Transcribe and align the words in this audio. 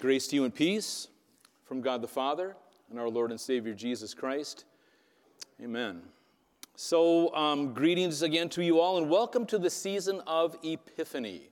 Grace 0.00 0.28
to 0.28 0.36
you 0.36 0.44
and 0.44 0.54
peace 0.54 1.08
from 1.66 1.82
God 1.82 2.00
the 2.00 2.08
Father 2.08 2.56
and 2.88 2.98
our 2.98 3.10
Lord 3.10 3.30
and 3.30 3.38
Savior 3.38 3.74
Jesus 3.74 4.14
Christ. 4.14 4.64
Amen. 5.62 6.00
So, 6.74 7.34
um, 7.34 7.74
greetings 7.74 8.22
again 8.22 8.48
to 8.50 8.64
you 8.64 8.80
all, 8.80 8.96
and 8.96 9.10
welcome 9.10 9.44
to 9.44 9.58
the 9.58 9.68
season 9.68 10.22
of 10.26 10.56
Epiphany. 10.62 11.50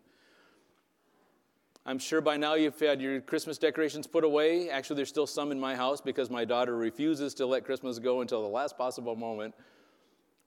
I'm 1.85 1.99
sure 1.99 2.23
by 2.23 2.39
now 2.39 2.55
you've 2.55 2.81
had 2.81 3.03
your 3.03 3.21
Christmas 3.21 3.59
decorations 3.59 4.07
put 4.07 4.25
away. 4.25 4.71
Actually, 4.71 4.97
there's 4.97 5.11
still 5.11 5.27
some 5.27 5.53
in 5.53 5.61
my 5.61 5.77
house 5.77 6.01
because 6.01 6.31
my 6.31 6.47
daughter 6.47 6.75
refuses 6.75 7.35
to 7.35 7.45
let 7.45 7.67
Christmas 7.67 7.99
go 7.99 8.23
until 8.23 8.41
the 8.41 8.49
last 8.49 8.79
possible 8.79 9.15
moment. 9.15 9.55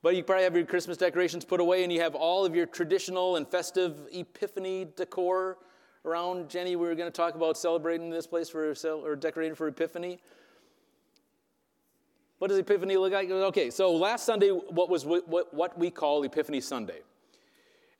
But 0.02 0.16
you 0.16 0.24
probably 0.24 0.42
have 0.42 0.56
your 0.56 0.66
Christmas 0.66 0.96
decorations 0.96 1.44
put 1.44 1.60
away, 1.60 1.84
and 1.84 1.92
you 1.92 2.00
have 2.00 2.16
all 2.16 2.44
of 2.44 2.52
your 2.52 2.66
traditional 2.66 3.36
and 3.36 3.46
festive 3.46 4.08
Epiphany 4.10 4.88
decor 4.96 5.58
around. 6.04 6.48
Jenny, 6.48 6.76
we 6.76 6.86
were 6.86 6.94
going 6.94 7.10
to 7.10 7.16
talk 7.16 7.34
about 7.34 7.56
celebrating 7.56 8.10
this 8.10 8.26
place 8.26 8.48
for 8.48 8.74
or 8.84 9.16
decorating 9.16 9.54
for 9.54 9.68
Epiphany. 9.68 10.18
What 12.38 12.48
does 12.48 12.58
Epiphany 12.58 12.96
look 12.96 13.12
like? 13.12 13.30
Okay, 13.30 13.70
so 13.70 13.94
last 13.94 14.26
Sunday, 14.26 14.48
what 14.48 14.90
was 14.90 15.06
what, 15.06 15.54
what 15.54 15.78
we 15.78 15.90
call 15.90 16.24
Epiphany 16.24 16.60
Sunday. 16.60 17.00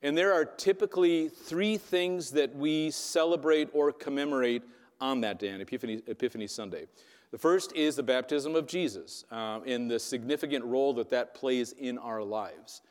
And 0.02 0.18
there 0.18 0.32
are 0.32 0.44
typically 0.44 1.28
three 1.28 1.78
things 1.78 2.32
that 2.32 2.54
we 2.56 2.90
celebrate 2.90 3.68
or 3.72 3.92
commemorate 3.92 4.62
on 5.00 5.20
that 5.20 5.38
day, 5.38 5.52
on 5.52 5.60
Epiphany, 5.60 6.02
Epiphany 6.08 6.48
Sunday. 6.48 6.86
The 7.30 7.38
first 7.38 7.72
is 7.76 7.94
the 7.94 8.02
baptism 8.02 8.56
of 8.56 8.66
Jesus 8.66 9.24
uh, 9.30 9.60
and 9.64 9.88
the 9.88 10.00
significant 10.00 10.64
role 10.64 10.92
that 10.94 11.08
that 11.10 11.34
plays 11.34 11.72
in 11.72 11.96
our 11.98 12.20
lives. 12.20 12.82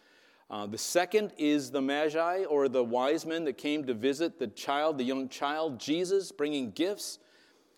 Uh, 0.51 0.65
the 0.65 0.77
second 0.77 1.31
is 1.37 1.71
the 1.71 1.81
Magi, 1.81 2.43
or 2.43 2.67
the 2.67 2.83
wise 2.83 3.25
men 3.25 3.45
that 3.45 3.57
came 3.57 3.85
to 3.85 3.93
visit 3.93 4.37
the 4.37 4.47
child, 4.47 4.97
the 4.97 5.03
young 5.03 5.29
child, 5.29 5.79
Jesus, 5.79 6.29
bringing 6.29 6.71
gifts. 6.71 7.19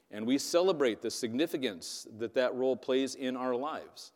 And 0.09 0.25
we 0.25 0.39
celebrate 0.39 0.99
the 0.99 1.11
significance 1.11 2.07
that 2.17 2.33
that 2.33 2.55
role 2.55 2.75
plays 2.75 3.13
in 3.13 3.37
our 3.37 3.55
lives. 3.55 4.11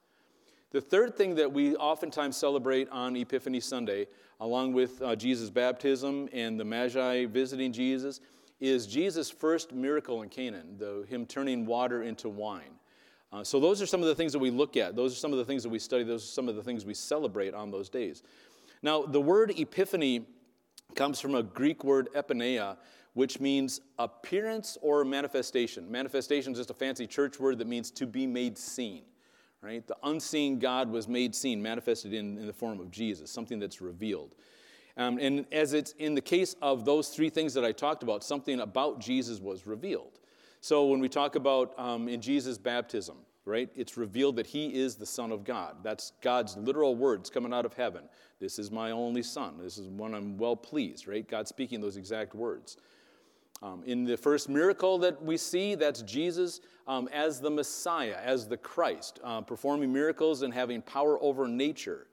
The 0.71 0.81
third 0.81 1.15
thing 1.15 1.35
that 1.35 1.51
we 1.51 1.75
oftentimes 1.75 2.35
celebrate 2.35 2.89
on 2.89 3.15
Epiphany 3.15 3.59
Sunday, 3.59 4.07
along 4.39 4.73
with 4.73 5.01
uh, 5.03 5.15
Jesus' 5.15 5.51
baptism 5.51 6.27
and 6.33 6.59
the 6.59 6.65
Magi 6.65 7.25
visiting 7.27 7.71
Jesus, 7.71 8.21
is 8.59 8.87
Jesus' 8.87 9.29
first 9.29 9.71
miracle 9.71 10.23
in 10.23 10.29
Cana, 10.29 10.63
the, 10.79 11.05
him 11.07 11.27
turning 11.27 11.67
water 11.67 12.01
into 12.01 12.27
wine. 12.27 12.73
Uh, 13.31 13.43
so, 13.43 13.59
those 13.59 13.81
are 13.81 13.85
some 13.85 14.01
of 14.01 14.07
the 14.07 14.15
things 14.15 14.31
that 14.31 14.39
we 14.39 14.49
look 14.49 14.77
at. 14.77 14.95
Those 14.95 15.11
are 15.11 15.17
some 15.17 15.33
of 15.33 15.37
the 15.37 15.45
things 15.45 15.61
that 15.63 15.69
we 15.69 15.79
study. 15.79 16.03
Those 16.03 16.23
are 16.23 16.27
some 16.31 16.47
of 16.47 16.55
the 16.55 16.63
things 16.63 16.85
we 16.85 16.93
celebrate 16.93 17.53
on 17.53 17.71
those 17.71 17.89
days. 17.89 18.23
Now, 18.81 19.03
the 19.03 19.21
word 19.21 19.51
epiphany 19.57 20.25
comes 20.95 21.19
from 21.19 21.35
a 21.35 21.43
Greek 21.43 21.83
word 21.83 22.09
epiphaneia, 22.15 22.77
which 23.13 23.39
means 23.39 23.81
appearance 23.97 24.77
or 24.81 25.03
manifestation. 25.03 25.91
Manifestation 25.91 26.53
is 26.53 26.59
just 26.59 26.69
a 26.69 26.73
fancy 26.73 27.07
church 27.07 27.39
word 27.39 27.57
that 27.59 27.67
means 27.67 27.91
to 27.91 28.05
be 28.05 28.27
made 28.27 28.57
seen. 28.57 29.03
Right? 29.61 29.85
The 29.85 29.97
unseen 30.03 30.59
God 30.59 30.89
was 30.89 31.07
made 31.07 31.33
seen, 31.33 31.61
manifested 31.61 32.13
in, 32.13 32.37
in 32.37 32.45
the 32.45 32.53
form 32.53 32.79
of 32.79 32.91
Jesus, 32.91 33.31
something 33.31 33.59
that's 33.59 33.81
revealed. 33.81 34.35
Um, 34.97 35.17
and 35.19 35.45
as 35.51 35.73
it's 35.73 35.91
in 35.93 36.15
the 36.15 36.21
case 36.21 36.55
of 36.61 36.85
those 36.85 37.09
three 37.09 37.29
things 37.29 37.53
that 37.55 37.65
I 37.65 37.71
talked 37.71 38.03
about, 38.03 38.23
something 38.23 38.59
about 38.59 38.99
Jesus 38.99 39.39
was 39.39 39.67
revealed. 39.67 40.19
So 40.61 40.85
when 40.85 40.99
we 40.99 41.09
talk 41.09 41.35
about 41.35 41.77
um, 41.77 42.07
in 42.07 42.21
Jesus' 42.21 42.57
baptism, 42.57 43.17
right, 43.47 43.69
it's 43.75 43.97
revealed 43.97 44.35
that 44.35 44.47
he 44.47 44.67
is 44.67 44.95
the 44.95 45.05
Son 45.05 45.31
of 45.31 45.43
God. 45.43 45.77
That's 45.81 46.11
God's 46.21 46.57
literal 46.57 46.95
words 46.95 47.29
coming 47.29 47.53
out 47.53 47.65
of 47.65 47.73
heaven. 47.73 48.03
This 48.39 48.59
is 48.59 48.69
my 48.69 48.91
only 48.91 49.23
son. 49.23 49.57
This 49.57 49.77
is 49.77 49.87
one 49.87 50.13
I'm 50.13 50.37
well 50.37 50.55
pleased, 50.55 51.07
right? 51.07 51.27
God 51.27 51.47
speaking 51.47 51.81
those 51.81 51.97
exact 51.97 52.35
words. 52.35 52.77
Um, 53.63 53.81
in 53.85 54.03
the 54.03 54.17
first 54.17 54.49
miracle 54.49 54.99
that 54.99 55.23
we 55.23 55.37
see, 55.37 55.73
that's 55.73 56.03
Jesus 56.03 56.61
um, 56.87 57.09
as 57.11 57.39
the 57.39 57.49
Messiah, 57.49 58.17
as 58.23 58.47
the 58.47 58.57
Christ, 58.57 59.19
uh, 59.23 59.41
performing 59.41 59.91
miracles 59.91 60.43
and 60.43 60.53
having 60.53 60.81
power 60.81 61.17
over 61.23 61.47
nature. 61.47 62.07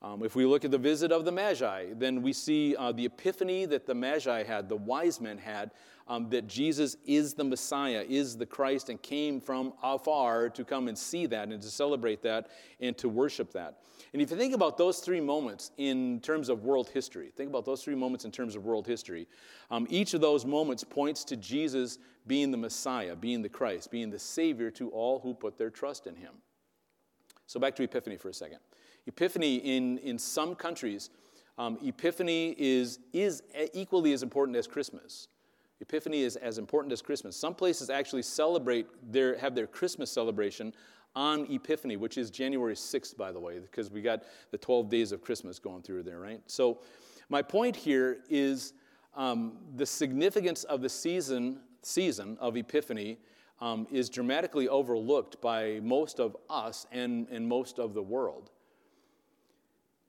Um, 0.00 0.24
if 0.24 0.36
we 0.36 0.46
look 0.46 0.64
at 0.64 0.70
the 0.70 0.78
visit 0.78 1.10
of 1.10 1.24
the 1.24 1.32
Magi, 1.32 1.86
then 1.96 2.22
we 2.22 2.32
see 2.32 2.76
uh, 2.76 2.92
the 2.92 3.04
epiphany 3.04 3.64
that 3.66 3.84
the 3.84 3.94
Magi 3.94 4.44
had, 4.44 4.68
the 4.68 4.76
wise 4.76 5.20
men 5.20 5.38
had, 5.38 5.72
um, 6.06 6.30
that 6.30 6.46
Jesus 6.46 6.96
is 7.04 7.34
the 7.34 7.44
Messiah, 7.44 8.04
is 8.08 8.36
the 8.36 8.46
Christ, 8.46 8.88
and 8.88 9.02
came 9.02 9.40
from 9.40 9.72
afar 9.82 10.48
to 10.50 10.64
come 10.64 10.88
and 10.88 10.96
see 10.96 11.26
that 11.26 11.48
and 11.48 11.60
to 11.60 11.68
celebrate 11.68 12.22
that 12.22 12.48
and 12.80 12.96
to 12.96 13.08
worship 13.08 13.52
that. 13.52 13.82
And 14.12 14.22
if 14.22 14.30
you 14.30 14.36
think 14.36 14.54
about 14.54 14.78
those 14.78 15.00
three 15.00 15.20
moments 15.20 15.72
in 15.76 16.20
terms 16.20 16.48
of 16.48 16.64
world 16.64 16.88
history, 16.88 17.30
think 17.36 17.50
about 17.50 17.64
those 17.64 17.82
three 17.82 17.96
moments 17.96 18.24
in 18.24 18.30
terms 18.30 18.56
of 18.56 18.64
world 18.64 18.86
history, 18.86 19.26
um, 19.70 19.86
each 19.90 20.14
of 20.14 20.20
those 20.20 20.46
moments 20.46 20.82
points 20.84 21.24
to 21.24 21.36
Jesus 21.36 21.98
being 22.26 22.50
the 22.50 22.56
Messiah, 22.56 23.16
being 23.16 23.42
the 23.42 23.48
Christ, 23.48 23.90
being 23.90 24.10
the 24.10 24.18
Savior 24.18 24.70
to 24.72 24.90
all 24.90 25.18
who 25.18 25.34
put 25.34 25.58
their 25.58 25.70
trust 25.70 26.06
in 26.06 26.14
Him. 26.14 26.34
So 27.46 27.58
back 27.58 27.74
to 27.76 27.82
Epiphany 27.82 28.16
for 28.16 28.28
a 28.28 28.34
second. 28.34 28.58
Epiphany 29.08 29.56
in, 29.56 29.98
in 29.98 30.18
some 30.18 30.54
countries, 30.54 31.10
um, 31.56 31.78
Epiphany 31.82 32.54
is, 32.58 33.00
is 33.12 33.42
equally 33.72 34.12
as 34.12 34.22
important 34.22 34.56
as 34.56 34.66
Christmas. 34.66 35.28
Epiphany 35.80 36.20
is 36.20 36.36
as 36.36 36.58
important 36.58 36.92
as 36.92 37.00
Christmas. 37.00 37.36
Some 37.36 37.54
places 37.54 37.88
actually 37.88 38.22
celebrate 38.22 38.86
their, 39.10 39.36
have 39.38 39.54
their 39.54 39.66
Christmas 39.66 40.10
celebration 40.10 40.74
on 41.16 41.46
Epiphany, 41.50 41.96
which 41.96 42.18
is 42.18 42.30
January 42.30 42.74
6th, 42.74 43.16
by 43.16 43.32
the 43.32 43.40
way, 43.40 43.58
because 43.58 43.90
we 43.90 44.02
got 44.02 44.24
the 44.50 44.58
12 44.58 44.90
days 44.90 45.10
of 45.10 45.22
Christmas 45.22 45.58
going 45.58 45.82
through 45.82 46.02
there, 46.02 46.20
right? 46.20 46.40
So, 46.46 46.80
my 47.30 47.42
point 47.42 47.76
here 47.76 48.18
is 48.30 48.72
um, 49.14 49.58
the 49.76 49.84
significance 49.84 50.64
of 50.64 50.80
the 50.80 50.88
season, 50.88 51.60
season 51.82 52.38
of 52.40 52.56
Epiphany 52.56 53.18
um, 53.60 53.86
is 53.90 54.08
dramatically 54.08 54.68
overlooked 54.68 55.40
by 55.40 55.80
most 55.82 56.20
of 56.20 56.36
us 56.48 56.86
and, 56.92 57.26
and 57.30 57.46
most 57.46 57.78
of 57.78 57.94
the 57.94 58.02
world. 58.02 58.50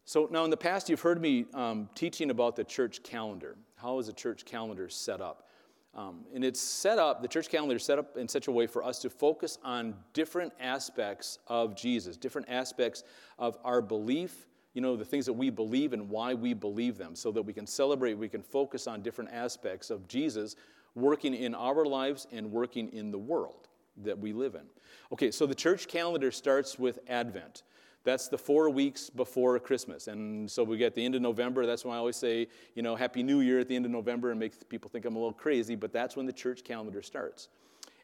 So, 0.10 0.28
now 0.32 0.44
in 0.44 0.50
the 0.50 0.58
past, 0.58 0.90
you've 0.90 1.02
heard 1.02 1.22
me 1.22 1.46
um, 1.54 1.88
teaching 1.94 2.32
about 2.32 2.56
the 2.56 2.64
church 2.64 3.04
calendar. 3.04 3.56
How 3.76 4.00
is 4.00 4.08
a 4.08 4.14
church 4.14 4.44
calendar 4.44 4.90
set 4.90 5.22
up? 5.22 5.48
Um, 5.94 6.26
and 6.34 6.44
it's 6.44 6.60
set 6.60 6.98
up, 6.98 7.22
the 7.22 7.28
church 7.28 7.48
calendar 7.48 7.76
is 7.76 7.84
set 7.84 8.00
up 8.00 8.18
in 8.18 8.28
such 8.28 8.48
a 8.48 8.52
way 8.52 8.66
for 8.66 8.84
us 8.84 8.98
to 9.04 9.10
focus 9.12 9.60
on 9.64 9.94
different 10.14 10.52
aspects 10.60 11.38
of 11.46 11.76
Jesus, 11.76 12.18
different 12.18 12.50
aspects 12.50 13.04
of 13.38 13.60
our 13.64 13.84
belief, 13.84 14.48
you 14.74 14.82
know, 14.82 14.96
the 14.96 15.06
things 15.06 15.28
that 15.28 15.34
we 15.34 15.52
believe 15.52 15.94
and 15.94 16.10
why 16.10 16.34
we 16.34 16.56
believe 16.56 16.98
them, 16.98 17.14
so 17.16 17.32
that 17.32 17.44
we 17.44 17.54
can 17.54 17.68
celebrate, 17.68 18.16
we 18.16 18.30
can 18.30 18.42
focus 18.42 18.88
on 18.88 19.04
different 19.04 19.30
aspects 19.32 19.92
of 19.92 20.08
Jesus 20.08 20.56
working 20.96 21.36
in 21.36 21.54
our 21.54 21.86
lives 21.86 22.26
and 22.32 22.52
working 22.52 22.92
in 22.94 23.12
the 23.12 23.20
world 23.20 23.68
that 23.98 24.18
we 24.18 24.34
live 24.34 24.56
in. 24.56 24.66
Okay, 25.12 25.30
so 25.30 25.46
the 25.46 25.54
church 25.54 25.88
calendar 25.88 26.32
starts 26.32 26.80
with 26.80 26.98
Advent. 27.08 27.62
That's 28.04 28.30
the 28.30 28.38
four 28.38 28.70
weeks 28.70 29.10
before 29.10 29.60
Christmas. 29.60 30.08
And 30.08 30.50
so 30.50 30.64
we 30.64 30.78
get 30.78 30.96
the 30.96 31.04
end 31.04 31.16
of 31.16 31.22
November. 31.22 31.66
That's 31.66 31.84
why 31.84 31.96
I 31.96 31.98
always 31.98 32.16
say, 32.16 32.48
you 32.74 32.82
know, 32.82 32.96
Happy 32.96 33.24
New 33.24 33.42
Year 33.42 33.60
at 33.60 33.68
the 33.68 33.76
end 33.76 33.86
of 33.86 33.92
November 33.92 34.32
and 34.32 34.40
make 34.40 34.68
people 34.70 34.90
think 34.90 35.06
I'm 35.06 35.16
a 35.16 35.20
little 35.20 35.34
crazy, 35.34 35.76
but 35.76 35.92
that's 35.92 36.16
when 36.16 36.26
the 36.26 36.34
church 36.34 36.64
calendar 36.64 37.02
starts. 37.02 37.50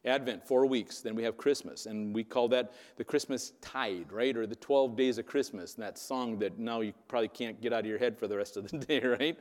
Advent, 0.03 0.45
four 0.45 0.66
weeks. 0.66 1.01
Then 1.01 1.16
we 1.16 1.23
have 1.23 1.35
Christmas, 1.35 1.88
and 1.88 2.13
we 2.13 2.23
call 2.23 2.47
that 2.50 2.73
the 2.97 3.03
Christmas 3.03 3.53
tide, 3.61 4.11
right? 4.11 4.35
Or 4.38 4.45
the 4.45 4.55
12 4.55 4.95
days 4.95 5.17
of 5.17 5.25
Christmas, 5.25 5.75
and 5.75 5.84
that 5.84 5.97
song 5.97 6.38
that 6.39 6.59
now 6.59 6.81
you 6.81 6.94
probably 7.07 7.29
can't 7.29 7.59
get 7.59 7.73
out 7.73 7.79
of 7.79 7.85
your 7.88 7.97
head 7.97 8.17
for 8.17 8.28
the 8.28 8.38
rest 8.38 8.57
of 8.57 8.69
the 8.69 8.78
day, 8.85 9.00
right? 9.00 9.38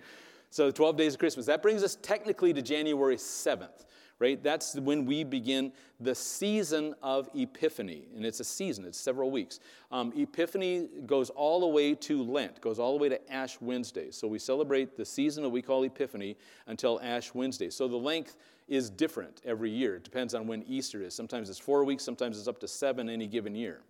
So, 0.48 0.66
the 0.66 0.72
12 0.72 0.96
days 0.96 1.14
of 1.14 1.18
Christmas. 1.18 1.46
That 1.46 1.62
brings 1.62 1.82
us 1.82 1.98
technically 2.00 2.52
to 2.54 2.62
January 2.62 3.16
7th 3.16 3.84
right? 4.18 4.42
That's 4.42 4.74
when 4.76 5.06
we 5.06 5.24
begin 5.24 5.72
the 6.00 6.14
season 6.14 6.94
of 7.02 7.28
Epiphany. 7.34 8.06
And 8.14 8.24
it's 8.24 8.40
a 8.40 8.44
season, 8.44 8.84
it's 8.84 8.98
several 8.98 9.30
weeks. 9.30 9.60
Um, 9.90 10.12
Epiphany 10.16 10.88
goes 11.06 11.30
all 11.30 11.60
the 11.60 11.66
way 11.66 11.94
to 11.94 12.22
Lent, 12.22 12.60
goes 12.60 12.78
all 12.78 12.96
the 12.96 13.02
way 13.02 13.08
to 13.08 13.32
Ash 13.32 13.60
Wednesday. 13.60 14.10
So 14.10 14.28
we 14.28 14.38
celebrate 14.38 14.96
the 14.96 15.04
season 15.04 15.42
that 15.42 15.48
we 15.48 15.62
call 15.62 15.82
Epiphany 15.82 16.36
until 16.66 17.00
Ash 17.02 17.34
Wednesday. 17.34 17.70
So 17.70 17.88
the 17.88 17.96
length 17.96 18.36
is 18.68 18.88
different 18.88 19.42
every 19.44 19.70
year. 19.70 19.96
It 19.96 20.04
depends 20.04 20.34
on 20.34 20.46
when 20.46 20.62
Easter 20.62 21.02
is. 21.02 21.14
Sometimes 21.14 21.50
it's 21.50 21.58
four 21.58 21.84
weeks, 21.84 22.02
sometimes 22.02 22.38
it's 22.38 22.48
up 22.48 22.60
to 22.60 22.68
seven 22.68 23.08
any 23.08 23.26
given 23.26 23.54
year. 23.54 23.80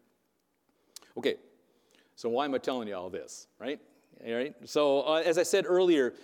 Okay, 1.17 1.37
so 2.17 2.29
why 2.29 2.45
am 2.45 2.55
I 2.55 2.59
telling 2.59 2.89
you 2.89 2.97
all 2.97 3.11
this, 3.11 3.47
right? 3.61 3.81
All 4.27 4.35
right. 4.35 4.55
So, 4.65 5.03
uh, 5.03 5.23
as 5.25 5.39
I 5.39 5.43
said 5.43 5.65
earlier, 5.67 6.15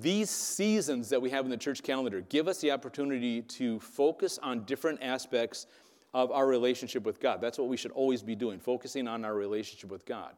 these 0.00 0.30
seasons 0.30 1.08
that 1.08 1.20
we 1.20 1.30
have 1.30 1.44
in 1.44 1.50
the 1.50 1.56
church 1.56 1.82
calendar 1.82 2.20
give 2.20 2.46
us 2.46 2.60
the 2.60 2.70
opportunity 2.70 3.42
to 3.42 3.80
focus 3.80 4.38
on 4.42 4.64
different 4.64 5.02
aspects 5.02 5.66
of 6.14 6.30
our 6.30 6.46
relationship 6.46 7.04
with 7.04 7.20
God. 7.20 7.40
That's 7.40 7.58
what 7.58 7.68
we 7.68 7.76
should 7.76 7.90
always 7.92 8.22
be 8.22 8.34
doing, 8.34 8.60
focusing 8.60 9.08
on 9.08 9.24
our 9.24 9.34
relationship 9.34 9.90
with 9.90 10.06
God. 10.06 10.34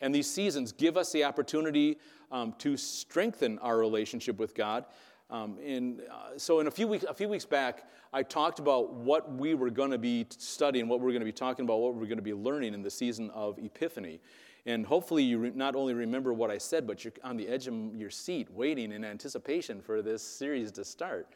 And 0.00 0.14
these 0.14 0.30
seasons 0.30 0.72
give 0.72 0.96
us 0.96 1.12
the 1.12 1.24
opportunity 1.24 1.98
um, 2.30 2.54
to 2.58 2.76
strengthen 2.76 3.58
our 3.58 3.78
relationship 3.78 4.38
with 4.38 4.54
God. 4.54 4.84
Um, 5.30 5.58
and 5.64 6.02
uh, 6.02 6.36
so, 6.36 6.60
in 6.60 6.66
a 6.66 6.70
few 6.70 6.86
weeks, 6.86 7.04
a 7.08 7.14
few 7.14 7.28
weeks 7.28 7.46
back, 7.46 7.88
I 8.12 8.22
talked 8.22 8.58
about 8.58 8.92
what 8.92 9.32
we 9.32 9.54
were 9.54 9.70
going 9.70 9.90
to 9.90 9.98
be 9.98 10.26
studying, 10.36 10.86
what 10.86 11.00
we 11.00 11.06
we're 11.06 11.12
going 11.12 11.20
to 11.20 11.26
be 11.26 11.32
talking 11.32 11.64
about, 11.64 11.78
what 11.78 11.94
we 11.94 12.00
we're 12.00 12.06
going 12.06 12.18
to 12.18 12.22
be 12.22 12.34
learning 12.34 12.74
in 12.74 12.82
the 12.82 12.90
season 12.90 13.30
of 13.30 13.58
Epiphany. 13.58 14.20
And 14.66 14.86
hopefully, 14.86 15.22
you 15.22 15.38
re- 15.38 15.52
not 15.54 15.76
only 15.76 15.92
remember 15.92 16.32
what 16.32 16.50
I 16.50 16.58
said, 16.58 16.86
but 16.86 17.04
you're 17.04 17.12
on 17.22 17.36
the 17.36 17.46
edge 17.48 17.66
of 17.66 17.74
your 17.94 18.10
seat 18.10 18.50
waiting 18.50 18.92
in 18.92 19.04
anticipation 19.04 19.80
for 19.82 20.00
this 20.00 20.22
series 20.22 20.72
to 20.72 20.84
start. 20.84 21.28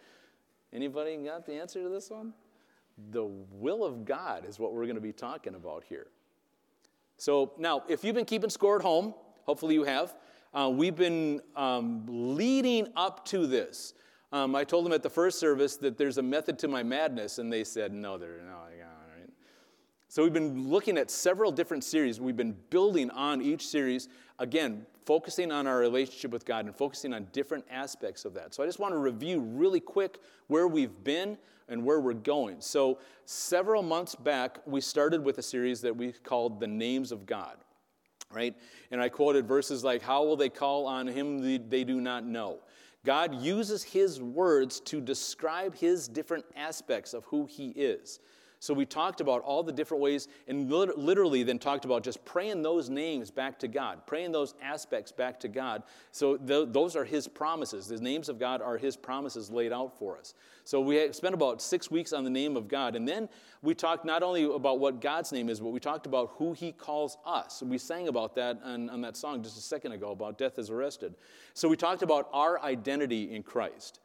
Anybody 0.72 1.16
got 1.16 1.44
the 1.44 1.54
answer 1.54 1.82
to 1.82 1.88
this 1.88 2.10
one? 2.10 2.32
The 3.10 3.24
will 3.24 3.84
of 3.84 4.04
God 4.04 4.44
is 4.46 4.58
what 4.58 4.72
we're 4.72 4.84
going 4.84 4.96
to 4.96 5.00
be 5.02 5.12
talking 5.12 5.54
about 5.54 5.84
here. 5.84 6.06
So 7.16 7.52
now, 7.58 7.82
if 7.88 8.02
you've 8.02 8.14
been 8.14 8.24
keeping 8.24 8.50
score 8.50 8.76
at 8.76 8.82
home, 8.82 9.14
hopefully 9.44 9.74
you 9.74 9.84
have, 9.84 10.14
uh, 10.54 10.70
we've 10.72 10.96
been 10.96 11.40
um, 11.54 12.04
leading 12.08 12.88
up 12.96 13.24
to 13.26 13.46
this. 13.46 13.94
Um, 14.32 14.54
I 14.54 14.64
told 14.64 14.84
them 14.84 14.92
at 14.92 15.02
the 15.02 15.10
first 15.10 15.38
service 15.38 15.76
that 15.76 15.96
there's 15.96 16.18
a 16.18 16.22
method 16.22 16.58
to 16.60 16.68
my 16.68 16.82
madness, 16.82 17.38
and 17.38 17.52
they 17.52 17.64
said, 17.64 17.92
no, 17.92 18.18
there, 18.18 18.40
no, 18.46 18.58
yeah. 18.76 18.84
So 20.10 20.22
we've 20.22 20.32
been 20.32 20.68
looking 20.68 20.96
at 20.96 21.10
several 21.10 21.52
different 21.52 21.84
series. 21.84 22.18
We've 22.18 22.36
been 22.36 22.56
building 22.70 23.10
on 23.10 23.42
each 23.42 23.66
series, 23.66 24.08
again, 24.38 24.86
focusing 25.04 25.52
on 25.52 25.66
our 25.66 25.78
relationship 25.78 26.30
with 26.30 26.46
God 26.46 26.64
and 26.64 26.74
focusing 26.74 27.12
on 27.12 27.28
different 27.32 27.66
aspects 27.70 28.24
of 28.24 28.32
that. 28.32 28.54
So 28.54 28.62
I 28.62 28.66
just 28.66 28.78
want 28.78 28.94
to 28.94 28.98
review 28.98 29.40
really 29.40 29.80
quick 29.80 30.18
where 30.46 30.66
we've 30.66 31.04
been 31.04 31.36
and 31.68 31.84
where 31.84 32.00
we're 32.00 32.14
going. 32.14 32.62
So 32.62 33.00
several 33.26 33.82
months 33.82 34.14
back, 34.14 34.60
we 34.64 34.80
started 34.80 35.22
with 35.22 35.36
a 35.36 35.42
series 35.42 35.82
that 35.82 35.94
we 35.94 36.12
called 36.12 36.58
The 36.58 36.66
Names 36.66 37.12
of 37.12 37.26
God 37.26 37.56
right? 38.30 38.54
And 38.90 39.00
I 39.00 39.08
quoted 39.08 39.46
verses 39.46 39.82
like, 39.82 40.02
How 40.02 40.22
will 40.22 40.36
they 40.36 40.50
call 40.50 40.86
on 40.86 41.06
him 41.06 41.40
they 41.70 41.84
do 41.84 41.98
not 41.98 42.26
know? 42.26 42.58
God 43.04 43.34
uses 43.34 43.82
his 43.82 44.20
words 44.20 44.80
to 44.80 45.00
describe 45.00 45.74
his 45.74 46.08
different 46.08 46.44
aspects 46.56 47.14
of 47.14 47.24
who 47.24 47.46
he 47.46 47.70
is. 47.70 48.20
So 48.60 48.74
we 48.74 48.86
talked 48.86 49.20
about 49.20 49.42
all 49.42 49.62
the 49.62 49.72
different 49.72 50.02
ways 50.02 50.26
and 50.48 50.68
literally 50.70 51.44
then 51.44 51.60
talked 51.60 51.84
about 51.84 52.02
just 52.02 52.24
praying 52.24 52.62
those 52.62 52.90
names 52.90 53.30
back 53.30 53.58
to 53.60 53.68
God, 53.68 54.04
praying 54.06 54.32
those 54.32 54.54
aspects 54.60 55.12
back 55.12 55.38
to 55.40 55.48
God. 55.48 55.84
So 56.10 56.36
th- 56.36 56.68
those 56.72 56.96
are 56.96 57.04
His 57.04 57.28
promises. 57.28 57.86
The 57.86 57.98
names 57.98 58.28
of 58.28 58.38
God 58.38 58.60
are 58.60 58.76
His 58.76 58.96
promises 58.96 59.48
laid 59.48 59.72
out 59.72 59.96
for 59.96 60.18
us. 60.18 60.34
So 60.64 60.80
we 60.80 61.12
spent 61.12 61.34
about 61.34 61.62
six 61.62 61.88
weeks 61.88 62.12
on 62.12 62.24
the 62.24 62.30
name 62.30 62.56
of 62.56 62.66
God. 62.66 62.96
And 62.96 63.06
then 63.06 63.28
we 63.62 63.74
talked 63.74 64.04
not 64.04 64.24
only 64.24 64.44
about 64.44 64.80
what 64.80 65.00
God's 65.00 65.30
name 65.30 65.48
is, 65.48 65.60
but 65.60 65.68
we 65.68 65.78
talked 65.80 66.06
about 66.06 66.30
who 66.34 66.52
He 66.52 66.72
calls 66.72 67.16
us. 67.24 67.62
We 67.62 67.78
sang 67.78 68.08
about 68.08 68.34
that 68.34 68.60
on, 68.64 68.90
on 68.90 69.00
that 69.02 69.16
song 69.16 69.42
just 69.42 69.56
a 69.56 69.62
second 69.62 69.92
ago 69.92 70.10
about 70.10 70.36
death 70.36 70.58
is 70.58 70.68
arrested. 70.68 71.14
So 71.54 71.68
we 71.68 71.76
talked 71.76 72.02
about 72.02 72.28
our 72.32 72.60
identity 72.60 73.32
in 73.34 73.44
Christ. 73.44 74.00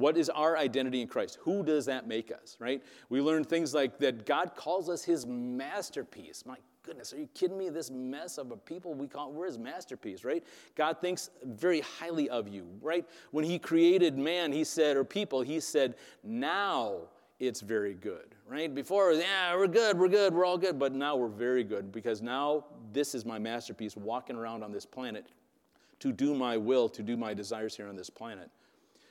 What 0.00 0.16
is 0.16 0.30
our 0.30 0.56
identity 0.56 1.02
in 1.02 1.08
Christ? 1.08 1.38
Who 1.42 1.62
does 1.62 1.84
that 1.84 2.08
make 2.08 2.32
us, 2.32 2.56
right? 2.58 2.82
We 3.10 3.20
learn 3.20 3.44
things 3.44 3.74
like 3.74 3.98
that 3.98 4.24
God 4.24 4.56
calls 4.56 4.88
us 4.88 5.04
his 5.04 5.26
masterpiece. 5.26 6.44
My 6.46 6.56
goodness, 6.82 7.12
are 7.12 7.18
you 7.18 7.28
kidding 7.34 7.58
me? 7.58 7.68
This 7.68 7.90
mess 7.90 8.38
of 8.38 8.50
a 8.50 8.56
people 8.56 8.94
we 8.94 9.06
call, 9.06 9.30
we're 9.30 9.46
his 9.46 9.58
masterpiece, 9.58 10.24
right? 10.24 10.42
God 10.74 11.02
thinks 11.02 11.28
very 11.44 11.80
highly 11.80 12.30
of 12.30 12.48
you, 12.48 12.66
right? 12.80 13.06
When 13.30 13.44
he 13.44 13.58
created 13.58 14.16
man, 14.16 14.52
he 14.52 14.64
said, 14.64 14.96
or 14.96 15.04
people, 15.04 15.42
he 15.42 15.60
said, 15.60 15.96
now 16.24 17.02
it's 17.38 17.60
very 17.60 17.94
good, 17.94 18.34
right? 18.48 18.74
Before, 18.74 19.12
yeah, 19.12 19.54
we're 19.54 19.66
good, 19.66 19.98
we're 19.98 20.08
good, 20.08 20.32
we're 20.32 20.46
all 20.46 20.58
good, 20.58 20.78
but 20.78 20.94
now 20.94 21.14
we're 21.14 21.28
very 21.28 21.62
good 21.62 21.92
because 21.92 22.22
now 22.22 22.64
this 22.92 23.14
is 23.14 23.26
my 23.26 23.38
masterpiece 23.38 23.96
walking 23.96 24.36
around 24.36 24.62
on 24.62 24.72
this 24.72 24.86
planet 24.86 25.26
to 25.98 26.10
do 26.10 26.34
my 26.34 26.56
will, 26.56 26.88
to 26.88 27.02
do 27.02 27.18
my 27.18 27.34
desires 27.34 27.76
here 27.76 27.86
on 27.86 27.96
this 27.96 28.08
planet. 28.08 28.50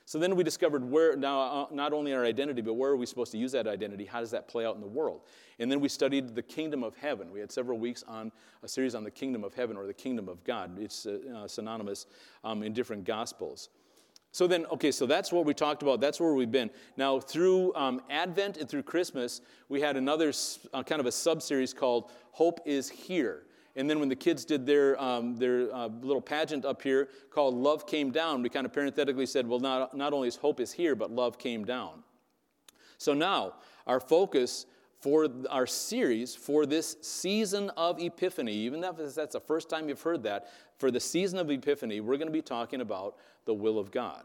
So 0.04 0.18
then 0.18 0.34
we 0.34 0.42
discovered 0.42 0.84
where, 0.84 1.14
now, 1.16 1.40
uh, 1.40 1.66
not 1.70 1.92
only 1.92 2.12
our 2.12 2.24
identity, 2.24 2.62
but 2.62 2.74
where 2.74 2.90
are 2.90 2.96
we 2.96 3.06
supposed 3.06 3.32
to 3.32 3.38
use 3.38 3.52
that 3.52 3.66
identity? 3.66 4.04
How 4.04 4.20
does 4.20 4.32
that 4.32 4.48
play 4.48 4.66
out 4.66 4.74
in 4.74 4.80
the 4.80 4.86
world? 4.86 5.22
And 5.58 5.70
then 5.70 5.80
we 5.80 5.88
studied 5.88 6.34
the 6.34 6.42
kingdom 6.42 6.82
of 6.82 6.96
heaven. 6.96 7.30
We 7.30 7.40
had 7.40 7.52
several 7.52 7.78
weeks 7.78 8.02
on 8.08 8.32
a 8.62 8.68
series 8.68 8.94
on 8.94 9.04
the 9.04 9.10
kingdom 9.10 9.44
of 9.44 9.54
heaven 9.54 9.76
or 9.76 9.86
the 9.86 9.94
kingdom 9.94 10.28
of 10.28 10.42
God. 10.42 10.78
It's 10.78 11.06
uh, 11.06 11.18
uh, 11.36 11.48
synonymous 11.48 12.06
um, 12.42 12.62
in 12.62 12.72
different 12.72 13.04
gospels. 13.04 13.68
So 14.32 14.46
then, 14.46 14.64
okay, 14.66 14.92
so 14.92 15.06
that's 15.06 15.32
what 15.32 15.44
we 15.44 15.54
talked 15.54 15.82
about. 15.82 16.00
That's 16.00 16.20
where 16.20 16.34
we've 16.34 16.50
been. 16.50 16.70
Now, 16.96 17.18
through 17.18 17.74
um, 17.74 18.00
Advent 18.10 18.58
and 18.58 18.68
through 18.68 18.84
Christmas, 18.84 19.40
we 19.68 19.80
had 19.80 19.96
another 19.96 20.32
uh, 20.72 20.82
kind 20.82 21.00
of 21.00 21.06
a 21.06 21.12
sub 21.12 21.42
series 21.42 21.74
called 21.74 22.10
Hope 22.30 22.60
is 22.64 22.88
Here. 22.88 23.42
And 23.76 23.88
then 23.88 24.00
when 24.00 24.08
the 24.08 24.16
kids 24.16 24.44
did 24.44 24.66
their, 24.66 25.00
um, 25.00 25.36
their 25.36 25.72
uh, 25.74 25.88
little 26.02 26.20
pageant 26.20 26.64
up 26.64 26.82
here 26.82 27.08
called 27.30 27.54
Love 27.54 27.86
Came 27.86 28.10
Down, 28.10 28.42
we 28.42 28.48
kind 28.48 28.66
of 28.66 28.72
parenthetically 28.72 29.26
said, 29.26 29.46
well, 29.46 29.60
not, 29.60 29.96
not 29.96 30.12
only 30.12 30.28
is 30.28 30.36
hope 30.36 30.60
is 30.60 30.72
here, 30.72 30.94
but 30.94 31.10
love 31.10 31.38
came 31.38 31.64
down. 31.64 32.02
So 32.98 33.14
now, 33.14 33.54
our 33.86 34.00
focus 34.00 34.66
for 35.00 35.28
our 35.48 35.66
series 35.66 36.34
for 36.34 36.66
this 36.66 36.96
season 37.00 37.70
of 37.76 37.98
Epiphany, 38.00 38.52
even 38.52 38.84
if 38.84 39.14
that's 39.14 39.32
the 39.32 39.40
first 39.40 39.70
time 39.70 39.88
you've 39.88 40.02
heard 40.02 40.22
that, 40.24 40.48
for 40.76 40.90
the 40.90 41.00
season 41.00 41.38
of 41.38 41.50
Epiphany, 41.50 42.00
we're 42.00 42.16
going 42.16 42.28
to 42.28 42.32
be 42.32 42.42
talking 42.42 42.80
about 42.80 43.16
the 43.46 43.54
will 43.54 43.78
of 43.78 43.90
God. 43.90 44.24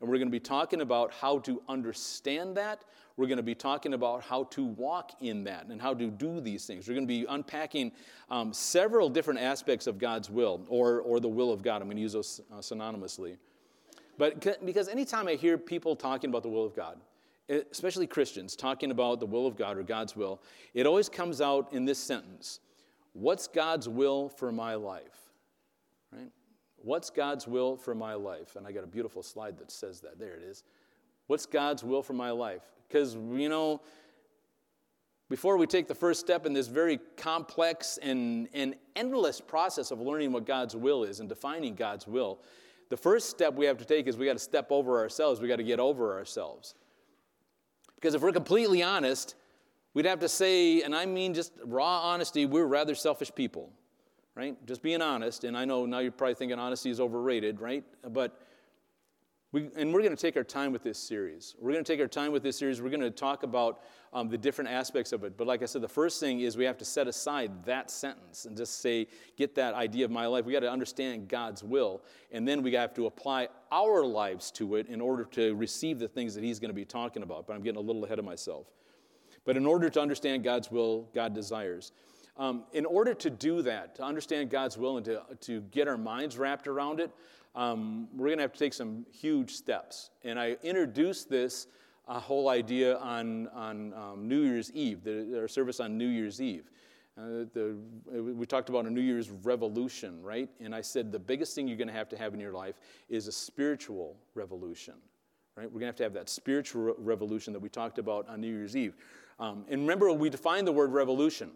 And 0.00 0.08
we're 0.08 0.16
going 0.16 0.28
to 0.28 0.32
be 0.32 0.40
talking 0.40 0.80
about 0.80 1.12
how 1.12 1.40
to 1.40 1.60
understand 1.68 2.56
that. 2.56 2.84
We're 3.18 3.26
going 3.26 3.38
to 3.38 3.42
be 3.42 3.56
talking 3.56 3.94
about 3.94 4.22
how 4.22 4.44
to 4.44 4.64
walk 4.64 5.10
in 5.20 5.42
that 5.44 5.66
and 5.66 5.82
how 5.82 5.92
to 5.92 6.06
do 6.06 6.40
these 6.40 6.66
things. 6.66 6.86
We're 6.86 6.94
going 6.94 7.08
to 7.08 7.12
be 7.12 7.26
unpacking 7.28 7.90
um, 8.30 8.52
several 8.52 9.10
different 9.10 9.40
aspects 9.40 9.88
of 9.88 9.98
God's 9.98 10.30
will 10.30 10.64
or, 10.68 11.00
or 11.00 11.18
the 11.18 11.28
will 11.28 11.52
of 11.52 11.60
God. 11.60 11.82
I'm 11.82 11.88
going 11.88 11.96
to 11.96 12.02
use 12.02 12.12
those 12.12 12.40
uh, 12.52 12.58
synonymously. 12.58 13.36
But 14.18 14.64
because 14.64 14.86
anytime 14.86 15.26
I 15.26 15.34
hear 15.34 15.58
people 15.58 15.96
talking 15.96 16.30
about 16.30 16.44
the 16.44 16.48
will 16.48 16.64
of 16.64 16.76
God, 16.76 17.00
especially 17.48 18.06
Christians 18.06 18.54
talking 18.54 18.92
about 18.92 19.18
the 19.18 19.26
will 19.26 19.48
of 19.48 19.56
God 19.56 19.76
or 19.76 19.82
God's 19.82 20.14
will, 20.14 20.40
it 20.72 20.86
always 20.86 21.08
comes 21.08 21.40
out 21.40 21.72
in 21.72 21.84
this 21.84 21.98
sentence 21.98 22.60
What's 23.14 23.48
God's 23.48 23.88
will 23.88 24.28
for 24.28 24.52
my 24.52 24.76
life? 24.76 25.32
Right? 26.12 26.30
What's 26.76 27.10
God's 27.10 27.48
will 27.48 27.76
for 27.76 27.96
my 27.96 28.14
life? 28.14 28.54
And 28.54 28.64
I 28.64 28.70
got 28.70 28.84
a 28.84 28.86
beautiful 28.86 29.24
slide 29.24 29.58
that 29.58 29.72
says 29.72 30.00
that. 30.02 30.20
There 30.20 30.34
it 30.34 30.44
is. 30.44 30.62
What's 31.26 31.46
God's 31.46 31.82
will 31.82 32.04
for 32.04 32.12
my 32.12 32.30
life? 32.30 32.62
Because, 32.88 33.14
you 33.14 33.48
know, 33.48 33.82
before 35.28 35.58
we 35.58 35.66
take 35.66 35.88
the 35.88 35.94
first 35.94 36.20
step 36.20 36.46
in 36.46 36.54
this 36.54 36.68
very 36.68 36.98
complex 37.16 37.98
and, 38.00 38.48
and 38.54 38.74
endless 38.96 39.40
process 39.40 39.90
of 39.90 40.00
learning 40.00 40.32
what 40.32 40.46
God's 40.46 40.74
will 40.74 41.04
is 41.04 41.20
and 41.20 41.28
defining 41.28 41.74
God's 41.74 42.06
will, 42.06 42.40
the 42.88 42.96
first 42.96 43.28
step 43.28 43.54
we 43.54 43.66
have 43.66 43.76
to 43.78 43.84
take 43.84 44.06
is 44.06 44.16
we 44.16 44.24
got 44.24 44.32
to 44.34 44.38
step 44.38 44.68
over 44.70 44.98
ourselves. 44.98 45.40
We 45.40 45.48
got 45.48 45.56
to 45.56 45.64
get 45.64 45.80
over 45.80 46.16
ourselves. 46.16 46.74
Because 47.96 48.14
if 48.14 48.22
we're 48.22 48.32
completely 48.32 48.82
honest, 48.82 49.34
we'd 49.92 50.06
have 50.06 50.20
to 50.20 50.28
say, 50.28 50.82
and 50.82 50.94
I 50.94 51.04
mean 51.04 51.34
just 51.34 51.52
raw 51.64 52.00
honesty, 52.00 52.46
we're 52.46 52.64
rather 52.64 52.94
selfish 52.94 53.30
people, 53.34 53.70
right? 54.34 54.56
Just 54.66 54.82
being 54.82 55.02
honest. 55.02 55.44
And 55.44 55.56
I 55.56 55.66
know 55.66 55.84
now 55.84 55.98
you're 55.98 56.12
probably 56.12 56.36
thinking 56.36 56.58
honesty 56.58 56.88
is 56.88 57.00
overrated, 57.00 57.60
right? 57.60 57.84
But 58.08 58.40
we, 59.50 59.70
and 59.76 59.94
we're 59.94 60.02
going 60.02 60.14
to 60.14 60.20
take 60.20 60.36
our 60.36 60.44
time 60.44 60.72
with 60.72 60.82
this 60.82 60.98
series. 60.98 61.54
We're 61.58 61.72
going 61.72 61.82
to 61.82 61.90
take 61.90 62.00
our 62.00 62.08
time 62.08 62.32
with 62.32 62.42
this 62.42 62.58
series. 62.58 62.82
We're 62.82 62.90
going 62.90 63.00
to 63.00 63.10
talk 63.10 63.44
about 63.44 63.80
um, 64.12 64.28
the 64.28 64.36
different 64.36 64.70
aspects 64.70 65.10
of 65.12 65.24
it. 65.24 65.38
But 65.38 65.46
like 65.46 65.62
I 65.62 65.64
said, 65.64 65.80
the 65.80 65.88
first 65.88 66.20
thing 66.20 66.40
is 66.40 66.58
we 66.58 66.66
have 66.66 66.76
to 66.78 66.84
set 66.84 67.08
aside 67.08 67.64
that 67.64 67.90
sentence 67.90 68.44
and 68.44 68.54
just 68.54 68.82
say, 68.82 69.06
get 69.36 69.54
that 69.54 69.72
idea 69.72 70.04
of 70.04 70.10
my 70.10 70.26
life. 70.26 70.44
We 70.44 70.52
got 70.52 70.60
to 70.60 70.70
understand 70.70 71.28
God's 71.28 71.64
will. 71.64 72.02
And 72.30 72.46
then 72.46 72.62
we 72.62 72.74
have 72.74 72.92
to 72.94 73.06
apply 73.06 73.48
our 73.72 74.04
lives 74.04 74.50
to 74.52 74.76
it 74.76 74.86
in 74.88 75.00
order 75.00 75.24
to 75.32 75.54
receive 75.54 75.98
the 75.98 76.08
things 76.08 76.34
that 76.34 76.44
He's 76.44 76.58
going 76.58 76.70
to 76.70 76.74
be 76.74 76.84
talking 76.84 77.22
about. 77.22 77.46
But 77.46 77.54
I'm 77.54 77.62
getting 77.62 77.78
a 77.78 77.84
little 77.86 78.04
ahead 78.04 78.18
of 78.18 78.26
myself. 78.26 78.66
But 79.46 79.56
in 79.56 79.64
order 79.64 79.88
to 79.88 80.00
understand 80.00 80.44
God's 80.44 80.70
will, 80.70 81.08
God 81.14 81.32
desires. 81.34 81.92
Um, 82.38 82.64
in 82.72 82.86
order 82.86 83.14
to 83.14 83.30
do 83.30 83.62
that, 83.62 83.96
to 83.96 84.04
understand 84.04 84.48
God's 84.48 84.78
will 84.78 84.96
and 84.96 85.04
to, 85.06 85.22
to 85.40 85.60
get 85.72 85.88
our 85.88 85.98
minds 85.98 86.38
wrapped 86.38 86.68
around 86.68 87.00
it, 87.00 87.10
um, 87.56 88.06
we're 88.14 88.28
going 88.28 88.38
to 88.38 88.42
have 88.42 88.52
to 88.52 88.58
take 88.58 88.74
some 88.74 89.04
huge 89.10 89.50
steps. 89.50 90.10
And 90.22 90.38
I 90.38 90.56
introduced 90.62 91.28
this 91.28 91.66
uh, 92.06 92.20
whole 92.20 92.48
idea 92.48 92.96
on, 92.98 93.48
on 93.48 93.92
um, 93.92 94.28
New 94.28 94.42
Year's 94.42 94.70
Eve, 94.72 95.02
the, 95.02 95.40
our 95.40 95.48
service 95.48 95.80
on 95.80 95.98
New 95.98 96.06
Year's 96.06 96.40
Eve. 96.40 96.70
Uh, 97.18 97.46
the, 97.52 97.76
we 98.12 98.46
talked 98.46 98.68
about 98.68 98.86
a 98.86 98.90
New 98.90 99.00
Year's 99.00 99.30
revolution, 99.30 100.22
right? 100.22 100.48
And 100.60 100.72
I 100.72 100.80
said 100.80 101.10
the 101.10 101.18
biggest 101.18 101.56
thing 101.56 101.66
you're 101.66 101.76
going 101.76 101.88
to 101.88 101.94
have 101.94 102.08
to 102.10 102.16
have 102.16 102.32
in 102.32 102.38
your 102.38 102.52
life 102.52 102.78
is 103.08 103.26
a 103.26 103.32
spiritual 103.32 104.16
revolution, 104.34 104.94
right? 105.56 105.66
We're 105.66 105.80
going 105.80 105.80
to 105.80 105.86
have 105.86 105.96
to 105.96 106.02
have 106.04 106.14
that 106.14 106.28
spiritual 106.28 106.94
revolution 106.98 107.52
that 107.52 107.58
we 107.58 107.68
talked 107.68 107.98
about 107.98 108.28
on 108.28 108.40
New 108.40 108.46
Year's 108.46 108.76
Eve. 108.76 108.94
Um, 109.40 109.64
and 109.68 109.80
remember, 109.80 110.12
we 110.12 110.30
defined 110.30 110.68
the 110.68 110.72
word 110.72 110.92
revolution. 110.92 111.50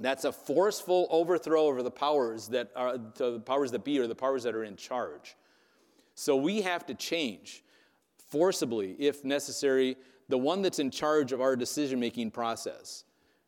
That's 0.00 0.24
a 0.24 0.32
forceful 0.32 1.06
overthrow 1.10 1.66
over 1.66 1.82
the 1.82 1.90
powers 1.90 2.48
that 2.48 2.70
are 2.74 2.96
the 2.96 3.40
powers 3.40 3.70
that 3.72 3.84
be 3.84 3.98
or 3.98 4.06
the 4.06 4.14
powers 4.14 4.42
that 4.44 4.54
are 4.54 4.64
in 4.64 4.76
charge. 4.76 5.36
So 6.14 6.36
we 6.36 6.62
have 6.62 6.86
to 6.86 6.94
change 6.94 7.62
forcibly, 8.30 8.96
if 8.98 9.24
necessary, 9.24 9.96
the 10.28 10.38
one 10.38 10.62
that's 10.62 10.78
in 10.78 10.90
charge 10.90 11.32
of 11.32 11.42
our 11.42 11.54
decision 11.54 12.00
making 12.00 12.30
process. 12.30 13.04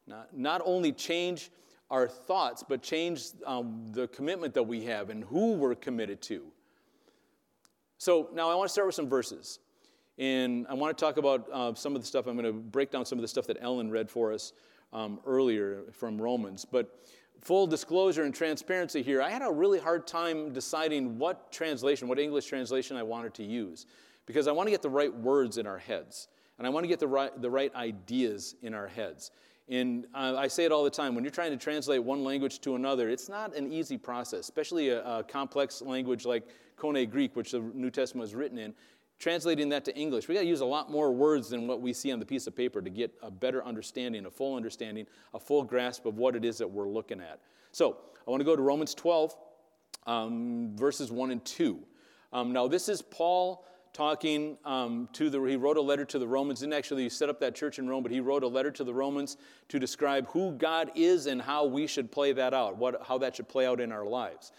Not, 0.07 0.37
not 0.37 0.61
only 0.65 0.93
change 0.93 1.51
our 1.91 2.07
thoughts, 2.07 2.63
but 2.67 2.83
change 2.83 3.23
um, 3.47 3.87
the 3.93 4.09
commitment 4.09 4.53
that 4.55 4.63
we 4.63 4.85
have 4.85 5.09
and 5.09 5.25
who 5.25 5.55
we're 5.55 5.75
committed 5.75 6.21
to. 6.23 6.43
So 7.97 8.29
now 8.35 8.51
I 8.51 8.55
want 8.55 8.69
to 8.69 8.73
start 8.73 8.87
with 8.87 8.95
some 8.95 9.09
verses. 9.09 9.59
And 10.19 10.67
I 10.69 10.75
want 10.75 10.97
to 10.97 11.03
talk 11.03 11.17
about 11.17 11.49
uh, 11.51 11.75
some 11.75 11.95
of 11.95 12.03
the 12.03 12.07
stuff. 12.07 12.27
I'm 12.27 12.35
going 12.35 12.45
to 12.45 12.53
break 12.53 12.91
down 12.91 13.07
some 13.07 13.17
of 13.17 13.23
the 13.23 13.29
stuff 13.29 13.47
that 13.47 13.57
Ellen 13.61 13.91
read 13.91 14.11
for 14.11 14.33
us 14.33 14.53
um, 14.93 15.21
earlier 15.27 15.85
from 15.93 16.21
Romans. 16.21 16.65
But 16.65 16.99
full 17.41 17.67
disclosure 17.67 18.23
and 18.25 18.35
transparency 18.35 19.03
here, 19.03 19.21
I 19.21 19.31
had 19.31 19.43
a 19.43 19.51
really 19.51 19.79
hard 19.79 20.07
time 20.07 20.53
deciding 20.53 21.19
what 21.19 21.51
translation, 21.51 22.09
what 22.09 22.19
English 22.19 22.47
translation 22.47 22.97
I 22.97 23.03
wanted 23.03 23.35
to 23.35 23.45
use. 23.45 23.87
because 24.27 24.47
I 24.49 24.53
want 24.53 24.67
to 24.67 24.71
get 24.71 24.83
the 24.83 24.91
right 24.91 25.15
words 25.15 25.59
in 25.59 25.67
our 25.67 25.79
heads. 25.79 26.29
And 26.59 26.67
I 26.67 26.71
want 26.71 26.85
to 26.85 26.89
get 26.89 27.01
the 27.01 27.09
right, 27.09 27.41
the 27.41 27.51
right 27.51 27.75
ideas 27.75 28.55
in 28.63 28.75
our 28.75 28.87
heads. 28.87 29.31
And 29.69 30.07
I 30.15 30.49
say 30.49 30.65
it 30.65 30.73
all 30.73 30.85
the 30.85 30.91
time 30.91 31.15
when 31.15 31.25
you're 31.25 31.31
trying 31.31 31.53
to 31.53 31.57
translate 31.57 32.03
one 32.03 32.25
language 32.25 32.61
to 32.61 32.75
another, 32.75 33.09
it's 33.09 33.29
not 33.29 33.55
an 33.57 33.73
easy 33.73 33.97
process, 33.97 34.41
especially 34.41 34.91
a, 34.91 35.03
a 35.05 35.25
complex 35.25 35.81
language 35.81 36.27
like 36.27 36.45
Koine 36.77 37.09
Greek, 37.09 37.37
which 37.37 37.53
the 37.53 37.61
New 37.61 37.91
Testament 37.91 38.23
was 38.23 38.35
written 38.35 38.59
in. 38.59 38.75
Translating 39.23 39.69
that 39.69 39.85
to 39.85 39.97
English, 39.97 40.27
we 40.27 40.35
got 40.35 40.41
to 40.41 40.49
use 40.49 40.63
a 40.63 40.67
lot 40.67 40.91
more 40.91 41.13
words 41.13 41.49
than 41.49 41.69
what 41.69 41.81
we 41.81 41.93
see 41.93 42.11
on 42.11 42.19
the 42.19 42.27
piece 42.27 42.49
of 42.49 42.57
paper 42.57 42.83
to 42.83 42.91
get 42.91 43.15
a 43.23 43.31
better 43.31 43.65
understanding, 43.65 44.27
a 44.27 44.31
full 44.33 44.57
understanding, 44.57 45.07
a 45.33 45.39
full 45.39 45.63
grasp 45.63 46.07
of 46.07 46.19
what 46.19 46.35
it 46.35 46.45
is 46.45 46.59
that 46.59 46.69
we're 46.69 46.89
looking 46.89 47.21
at. 47.21 47.39
So 47.71 47.99
I 48.27 48.31
want 48.33 48.41
to 48.41 48.45
go 48.45 48.57
to 48.57 48.63
Romans 48.63 48.95
12, 48.95 49.37
um, 50.09 50.73
verses 50.75 51.13
1 51.13 51.31
and 51.31 51.45
2. 51.45 51.79
Um, 52.33 52.53
now, 52.53 52.67
this 52.67 52.89
is 52.89 53.01
Paul 53.01 53.65
talking 53.93 54.59
um, 54.65 55.09
to 55.13 55.31
the, 55.31 55.41
he 55.45 55.55
wrote 55.55 55.77
a 55.77 55.81
letter 55.81 56.05
to 56.05 56.19
the 56.19 56.27
Romans. 56.27 56.59
Didn't 56.59 56.73
actually 56.73 57.09
set 57.09 57.29
up 57.29 57.39
that 57.39 57.55
church 57.55 57.79
in 57.79 57.89
Rome, 57.89 58.03
but 58.03 58.11
he 58.11 58.19
wrote 58.19 58.43
a 58.43 58.49
letter 58.49 58.73
to 58.73 58.83
the 58.83 58.93
Romans 58.93 59.37
to 59.69 59.79
describe 59.79 60.27
who 60.31 60.51
God 60.51 60.91
is 60.97 61.27
and 61.27 61.41
how 61.41 61.65
we 61.65 61.87
should 61.87 62.11
play 62.11 62.33
that 62.33 62.55
out, 62.55 62.77
what, 62.77 63.01
how 63.07 63.19
that 63.19 63.37
should 63.37 63.49
play 63.49 63.67
out 63.67 63.81
in 63.81 63.93
our 63.93 64.05
lives. 64.05 64.51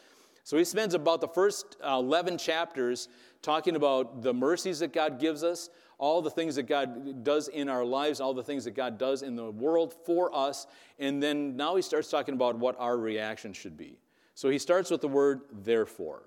So 0.46 0.58
he 0.58 0.66
spends 0.66 0.94
about 0.94 1.22
the 1.22 1.28
first 1.28 1.78
uh, 1.84 1.98
11 2.00 2.38
chapters 2.38 3.08
talking 3.44 3.76
about 3.76 4.24
the 4.24 4.34
mercies 4.34 4.80
that 4.80 4.92
God 4.92 5.20
gives 5.20 5.44
us, 5.44 5.70
all 6.00 6.22
the 6.22 6.32
things 6.32 6.56
that 6.56 6.64
God 6.64 7.24
does 7.24 7.48
in 7.50 7.70
our 7.70 7.86
lives, 7.86 8.20
all 8.20 8.34
the 8.34 8.44
things 8.44 8.64
that 8.64 8.72
God 8.72 8.98
does 8.98 9.22
in 9.22 9.36
the 9.36 9.52
world 9.52 9.94
for 10.06 10.36
us. 10.36 10.66
And 10.98 11.22
then 11.22 11.56
now 11.56 11.76
he 11.76 11.84
starts 11.84 12.10
talking 12.10 12.34
about 12.34 12.58
what 12.58 12.76
our 12.80 12.98
reaction 12.98 13.54
should 13.54 13.78
be. 13.78 14.00
So 14.34 14.50
he 14.50 14.58
starts 14.58 14.90
with 14.90 15.02
the 15.02 15.08
word 15.08 15.42
therefore 15.52 16.24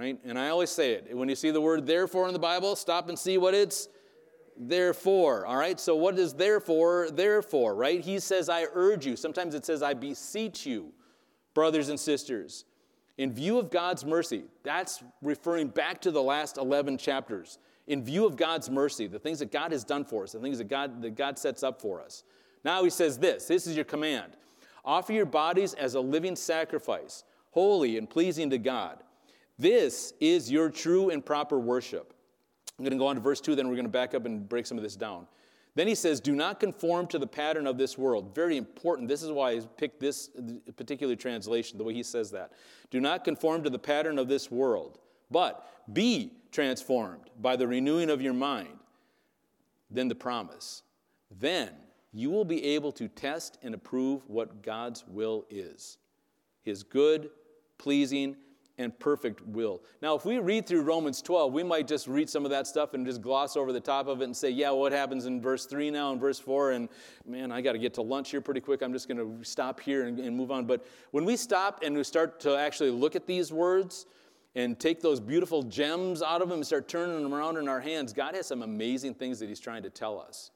right? 0.00 0.18
And 0.24 0.38
I 0.38 0.48
always 0.48 0.70
say 0.70 0.92
it 0.92 1.14
when 1.14 1.28
you 1.28 1.34
see 1.34 1.50
the 1.50 1.60
word 1.60 1.86
therefore 1.86 2.26
in 2.26 2.32
the 2.32 2.38
Bible, 2.38 2.74
stop 2.74 3.10
and 3.10 3.18
see 3.18 3.36
what 3.36 3.52
it's 3.52 3.88
therefore, 4.56 5.46
all 5.46 5.56
right? 5.56 5.78
So, 5.78 5.94
what 5.94 6.18
is 6.18 6.32
therefore, 6.32 7.08
therefore, 7.10 7.74
right? 7.74 8.00
He 8.00 8.18
says, 8.18 8.48
I 8.48 8.66
urge 8.72 9.06
you. 9.06 9.16
Sometimes 9.16 9.54
it 9.54 9.64
says, 9.64 9.82
I 9.82 9.94
beseech 9.94 10.66
you, 10.66 10.92
brothers 11.54 11.90
and 11.90 12.00
sisters. 12.00 12.64
In 13.20 13.34
view 13.34 13.58
of 13.58 13.70
God's 13.70 14.02
mercy, 14.02 14.44
that's 14.62 15.04
referring 15.20 15.68
back 15.68 16.00
to 16.00 16.10
the 16.10 16.22
last 16.22 16.56
11 16.56 16.96
chapters. 16.96 17.58
In 17.86 18.02
view 18.02 18.24
of 18.24 18.34
God's 18.34 18.70
mercy, 18.70 19.06
the 19.08 19.18
things 19.18 19.40
that 19.40 19.52
God 19.52 19.72
has 19.72 19.84
done 19.84 20.06
for 20.06 20.22
us, 20.22 20.32
the 20.32 20.38
things 20.38 20.56
that 20.56 20.68
God, 20.68 21.02
that 21.02 21.16
God 21.16 21.38
sets 21.38 21.62
up 21.62 21.82
for 21.82 22.00
us. 22.00 22.24
Now 22.64 22.82
he 22.82 22.88
says 22.88 23.18
this 23.18 23.44
this 23.44 23.66
is 23.66 23.76
your 23.76 23.84
command 23.84 24.32
offer 24.86 25.12
your 25.12 25.26
bodies 25.26 25.74
as 25.74 25.96
a 25.96 26.00
living 26.00 26.34
sacrifice, 26.34 27.24
holy 27.50 27.98
and 27.98 28.08
pleasing 28.08 28.48
to 28.48 28.56
God. 28.56 29.02
This 29.58 30.14
is 30.18 30.50
your 30.50 30.70
true 30.70 31.10
and 31.10 31.22
proper 31.22 31.58
worship. 31.58 32.14
I'm 32.78 32.86
going 32.86 32.92
to 32.92 32.98
go 32.98 33.08
on 33.08 33.16
to 33.16 33.20
verse 33.20 33.42
2, 33.42 33.54
then 33.54 33.68
we're 33.68 33.74
going 33.74 33.84
to 33.84 33.90
back 33.90 34.14
up 34.14 34.24
and 34.24 34.48
break 34.48 34.64
some 34.64 34.78
of 34.78 34.82
this 34.82 34.96
down. 34.96 35.26
Then 35.74 35.86
he 35.86 35.94
says, 35.94 36.20
Do 36.20 36.34
not 36.34 36.60
conform 36.60 37.06
to 37.08 37.18
the 37.18 37.26
pattern 37.26 37.66
of 37.66 37.78
this 37.78 37.96
world. 37.96 38.34
Very 38.34 38.56
important. 38.56 39.08
This 39.08 39.22
is 39.22 39.30
why 39.30 39.52
I 39.52 39.60
picked 39.60 40.00
this 40.00 40.30
particular 40.76 41.16
translation, 41.16 41.78
the 41.78 41.84
way 41.84 41.94
he 41.94 42.02
says 42.02 42.30
that. 42.32 42.52
Do 42.90 43.00
not 43.00 43.24
conform 43.24 43.62
to 43.62 43.70
the 43.70 43.78
pattern 43.78 44.18
of 44.18 44.28
this 44.28 44.50
world, 44.50 44.98
but 45.30 45.66
be 45.92 46.32
transformed 46.50 47.30
by 47.40 47.56
the 47.56 47.66
renewing 47.66 48.10
of 48.10 48.20
your 48.20 48.34
mind. 48.34 48.78
Then 49.90 50.08
the 50.08 50.14
promise. 50.14 50.82
Then 51.30 51.70
you 52.12 52.30
will 52.30 52.44
be 52.44 52.64
able 52.64 52.92
to 52.92 53.08
test 53.08 53.58
and 53.62 53.74
approve 53.74 54.22
what 54.26 54.62
God's 54.62 55.04
will 55.06 55.46
is 55.50 55.98
his 56.62 56.82
good, 56.82 57.30
pleasing, 57.78 58.36
and 58.80 58.98
perfect 58.98 59.46
will. 59.46 59.82
Now, 60.00 60.14
if 60.14 60.24
we 60.24 60.38
read 60.38 60.66
through 60.66 60.80
Romans 60.80 61.20
12, 61.20 61.52
we 61.52 61.62
might 61.62 61.86
just 61.86 62.08
read 62.08 62.30
some 62.30 62.46
of 62.46 62.50
that 62.50 62.66
stuff 62.66 62.94
and 62.94 63.04
just 63.04 63.20
gloss 63.20 63.54
over 63.54 63.72
the 63.72 63.80
top 63.80 64.06
of 64.06 64.22
it 64.22 64.24
and 64.24 64.34
say, 64.34 64.48
yeah, 64.48 64.70
what 64.70 64.90
happens 64.90 65.26
in 65.26 65.38
verse 65.40 65.66
3 65.66 65.90
now 65.90 66.12
and 66.12 66.20
verse 66.20 66.38
4? 66.38 66.72
And 66.72 66.88
man, 67.26 67.52
I 67.52 67.60
got 67.60 67.72
to 67.72 67.78
get 67.78 67.92
to 67.94 68.02
lunch 68.02 68.30
here 68.30 68.40
pretty 68.40 68.62
quick. 68.62 68.80
I'm 68.80 68.94
just 68.94 69.06
going 69.06 69.18
to 69.18 69.44
stop 69.44 69.80
here 69.80 70.06
and, 70.06 70.18
and, 70.18 70.34
move 70.34 70.50
on. 70.50 70.64
But 70.64 70.86
when 71.10 71.26
we 71.26 71.36
stop 71.36 71.82
and 71.84 71.94
we 71.94 72.02
start 72.04 72.40
to 72.40 72.56
actually 72.56 72.90
look 72.90 73.14
at 73.14 73.26
these 73.26 73.52
words 73.52 74.06
and 74.54 74.80
take 74.80 75.02
those 75.02 75.20
beautiful 75.20 75.62
gems 75.62 76.22
out 76.22 76.40
of 76.40 76.48
them 76.48 76.58
and 76.60 76.66
start 76.66 76.88
turning 76.88 77.22
them 77.22 77.34
around 77.34 77.58
in 77.58 77.68
our 77.68 77.80
hands, 77.80 78.14
God 78.14 78.34
has 78.34 78.46
some 78.46 78.62
amazing 78.62 79.12
things 79.12 79.38
that 79.40 79.48
He's 79.50 79.60
trying 79.60 79.82
to 79.82 79.90
tell 79.90 80.18
us. 80.18 80.52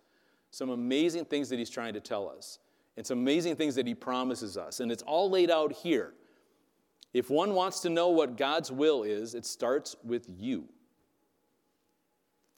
Some 0.50 0.70
amazing 0.70 1.26
things 1.26 1.50
that 1.50 1.58
He's 1.58 1.70
trying 1.70 1.92
to 1.92 2.00
tell 2.00 2.26
us. 2.26 2.58
And 2.96 3.06
some 3.06 3.18
amazing 3.18 3.56
things 3.56 3.74
that 3.74 3.86
He 3.86 3.94
promises 3.94 4.56
us. 4.56 4.80
And 4.80 4.90
it's 4.90 5.02
all 5.02 5.28
laid 5.28 5.50
out 5.50 5.72
here. 5.72 6.14
If 7.14 7.30
one 7.30 7.54
wants 7.54 7.80
to 7.80 7.90
know 7.90 8.08
what 8.08 8.36
God's 8.36 8.72
will 8.72 9.04
is, 9.04 9.34
it 9.34 9.46
starts 9.46 9.94
with 10.02 10.26
you. 10.28 10.68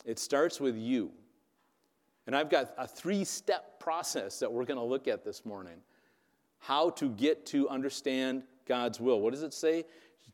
It 0.07 0.19
starts 0.19 0.59
with 0.59 0.77
you. 0.77 1.13
And 2.27 2.35
I've 2.35 2.49
got 2.49 2.73
a 2.79 2.89
three 2.89 3.23
step 3.23 3.79
process 3.79 4.39
that 4.41 4.51
we're 4.51 4.65
going 4.65 4.79
to 4.79 4.85
look 4.85 5.07
at 5.07 5.25
this 5.25 5.45
morning. 5.45 5.77
How 6.59 6.91
to 6.91 7.11
get 7.11 7.45
to 7.47 7.69
understand 7.69 8.45
God's 8.67 8.99
will. 8.99 9.21
What 9.21 9.33
does 9.33 9.43
it 9.43 9.53
say? 9.53 9.85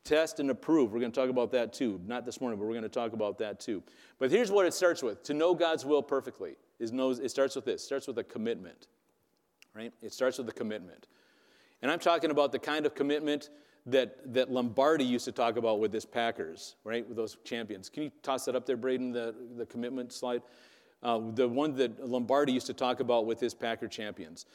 Test 0.05 0.41
and 0.41 0.50
approve. 0.50 0.93
We're 0.93 1.00
going 1.00 1.12
to 1.12 1.21
talk 1.21 1.29
about 1.29 1.50
that 1.52 1.73
too. 1.73 2.00
Not 2.07 2.25
this 2.25 2.41
morning, 2.41 2.59
but 2.59 2.67
we're 2.67 2.73
going 2.73 2.83
to 2.85 2.88
talk 2.88 3.12
about 3.12 3.38
that 3.38 3.61
too. 3.61 3.83
But 4.19 4.31
here's 4.31 4.50
what 4.50 4.67
it 4.67 4.73
starts 4.73 5.02
with 5.02 5.23
to 5.25 5.35
know 5.35 5.52
God's 5.55 5.85
will 5.85 6.02
perfectly 6.02 6.57
is 6.79 6.93
knows, 6.93 7.19
it 7.19 7.31
starts 7.31 7.57
with 7.57 7.64
this 7.64 7.83
it 7.83 7.85
starts 7.85 8.07
with 8.07 8.19
a 8.19 8.25
commitment, 8.25 8.87
right? 9.75 9.93
It 10.00 10.12
starts 10.12 10.38
with 10.38 10.49
a 10.49 10.52
commitment. 10.52 11.09
And 11.83 11.91
I'm 11.91 11.99
talking 11.99 12.31
about 12.31 12.52
the 12.52 12.59
kind 12.61 12.87
of 12.87 12.95
commitment 12.95 13.50
that, 13.87 14.33
that 14.33 14.51
Lombardi 14.51 15.05
used 15.05 15.25
to 15.25 15.33
talk 15.33 15.57
about 15.57 15.81
with 15.81 15.93
his 15.93 16.05
Packers, 16.05 16.77
right, 16.85 17.07
with 17.07 17.17
those 17.17 17.37
champions. 17.45 17.89
Can 17.89 18.05
you 18.05 18.12
toss 18.23 18.45
that 18.45 18.55
up 18.55 18.65
there, 18.67 18.77
Braden, 18.77 19.12
the, 19.12 19.35
the 19.57 19.67
commitment 19.67 20.12
slide? 20.12 20.43
Uh, 21.03 21.21
the 21.35 21.49
one 21.49 21.75
that 21.75 22.07
Lombardi 22.07 22.53
used 22.53 22.67
to 22.69 22.75
talk 22.75 23.01
about 23.01 23.27
with 23.27 23.41
his 23.41 23.55
Packer 23.55 23.89
champions. 23.89 24.47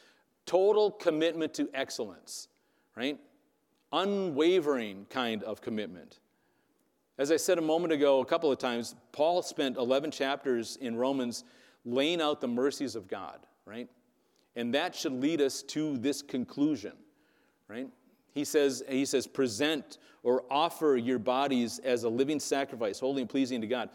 Total 0.46 0.90
commitment 0.90 1.52
to 1.54 1.68
excellence, 1.74 2.48
right? 2.96 3.18
Unwavering 3.92 5.06
kind 5.10 5.42
of 5.42 5.60
commitment. 5.60 6.20
As 7.18 7.30
I 7.30 7.36
said 7.36 7.58
a 7.58 7.62
moment 7.62 7.92
ago, 7.92 8.20
a 8.20 8.24
couple 8.24 8.50
of 8.50 8.58
times, 8.58 8.94
Paul 9.12 9.42
spent 9.42 9.76
11 9.76 10.10
chapters 10.10 10.76
in 10.80 10.96
Romans 10.96 11.44
laying 11.84 12.22
out 12.22 12.40
the 12.40 12.48
mercies 12.48 12.94
of 12.94 13.08
God, 13.08 13.40
right? 13.66 13.88
And 14.56 14.72
that 14.74 14.94
should 14.94 15.12
lead 15.12 15.42
us 15.42 15.62
to 15.64 15.98
this 15.98 16.22
conclusion, 16.22 16.92
right? 17.66 17.88
He 18.38 18.44
says, 18.44 18.84
he 18.88 19.04
says, 19.04 19.26
present 19.26 19.98
or 20.22 20.44
offer 20.48 20.96
your 20.96 21.18
bodies 21.18 21.80
as 21.80 22.04
a 22.04 22.08
living 22.08 22.38
sacrifice, 22.38 23.00
holy 23.00 23.22
and 23.22 23.28
pleasing 23.28 23.60
to 23.60 23.66
God. 23.66 23.90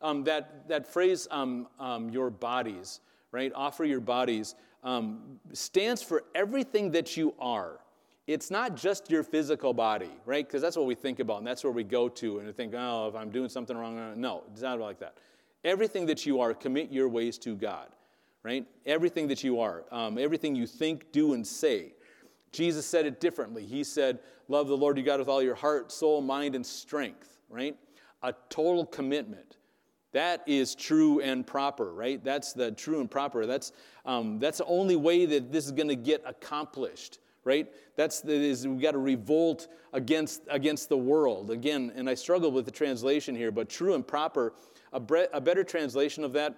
Um, 0.00 0.22
that, 0.22 0.68
that 0.68 0.86
phrase, 0.86 1.26
um, 1.32 1.66
um, 1.80 2.08
your 2.08 2.30
bodies, 2.30 3.00
right? 3.32 3.50
Offer 3.56 3.86
your 3.86 3.98
bodies, 3.98 4.54
um, 4.84 5.40
stands 5.52 6.00
for 6.00 6.22
everything 6.32 6.92
that 6.92 7.16
you 7.16 7.34
are. 7.40 7.80
It's 8.28 8.52
not 8.52 8.76
just 8.76 9.10
your 9.10 9.24
physical 9.24 9.74
body, 9.74 10.12
right? 10.24 10.46
Because 10.46 10.62
that's 10.62 10.76
what 10.76 10.86
we 10.86 10.94
think 10.94 11.18
about, 11.18 11.38
and 11.38 11.46
that's 11.46 11.64
where 11.64 11.72
we 11.72 11.82
go 11.82 12.08
to, 12.08 12.38
and 12.38 12.46
we 12.46 12.52
think, 12.52 12.74
oh, 12.76 13.08
if 13.08 13.16
I'm 13.16 13.30
doing 13.30 13.48
something 13.48 13.76
wrong, 13.76 13.98
uh, 13.98 14.14
no, 14.14 14.44
it's 14.52 14.62
not 14.62 14.78
like 14.78 15.00
that. 15.00 15.16
Everything 15.64 16.06
that 16.06 16.24
you 16.24 16.40
are, 16.40 16.54
commit 16.54 16.92
your 16.92 17.08
ways 17.08 17.36
to 17.38 17.56
God, 17.56 17.88
right? 18.44 18.64
Everything 18.86 19.26
that 19.26 19.42
you 19.42 19.58
are, 19.58 19.82
um, 19.90 20.18
everything 20.18 20.54
you 20.54 20.68
think, 20.68 21.10
do, 21.10 21.34
and 21.34 21.44
say. 21.44 21.94
Jesus 22.52 22.86
said 22.86 23.06
it 23.06 23.20
differently. 23.20 23.64
He 23.64 23.84
said, 23.84 24.20
Love 24.48 24.68
the 24.68 24.76
Lord 24.76 24.96
your 24.96 25.04
God 25.04 25.20
with 25.20 25.28
all 25.28 25.42
your 25.42 25.54
heart, 25.54 25.92
soul, 25.92 26.22
mind, 26.22 26.54
and 26.54 26.64
strength, 26.64 27.38
right? 27.50 27.76
A 28.22 28.34
total 28.48 28.86
commitment. 28.86 29.58
That 30.12 30.42
is 30.46 30.74
true 30.74 31.20
and 31.20 31.46
proper, 31.46 31.92
right? 31.92 32.22
That's 32.24 32.54
the 32.54 32.72
true 32.72 33.00
and 33.00 33.10
proper. 33.10 33.44
That's, 33.44 33.72
um, 34.06 34.38
that's 34.38 34.58
the 34.58 34.64
only 34.64 34.96
way 34.96 35.26
that 35.26 35.52
this 35.52 35.66
is 35.66 35.72
going 35.72 35.88
to 35.88 35.96
get 35.96 36.22
accomplished, 36.24 37.18
right? 37.44 37.70
That's 37.94 38.22
the, 38.22 38.32
is 38.32 38.66
we've 38.66 38.80
got 38.80 38.92
to 38.92 38.98
revolt 38.98 39.68
against, 39.92 40.42
against 40.48 40.88
the 40.88 40.96
world. 40.96 41.50
Again, 41.50 41.92
and 41.94 42.08
I 42.08 42.14
struggle 42.14 42.50
with 42.50 42.64
the 42.64 42.70
translation 42.70 43.36
here, 43.36 43.50
but 43.50 43.68
true 43.68 43.94
and 43.94 44.06
proper, 44.06 44.54
a, 44.94 45.00
bre- 45.00 45.30
a 45.34 45.42
better 45.42 45.62
translation 45.62 46.24
of 46.24 46.32
that 46.32 46.54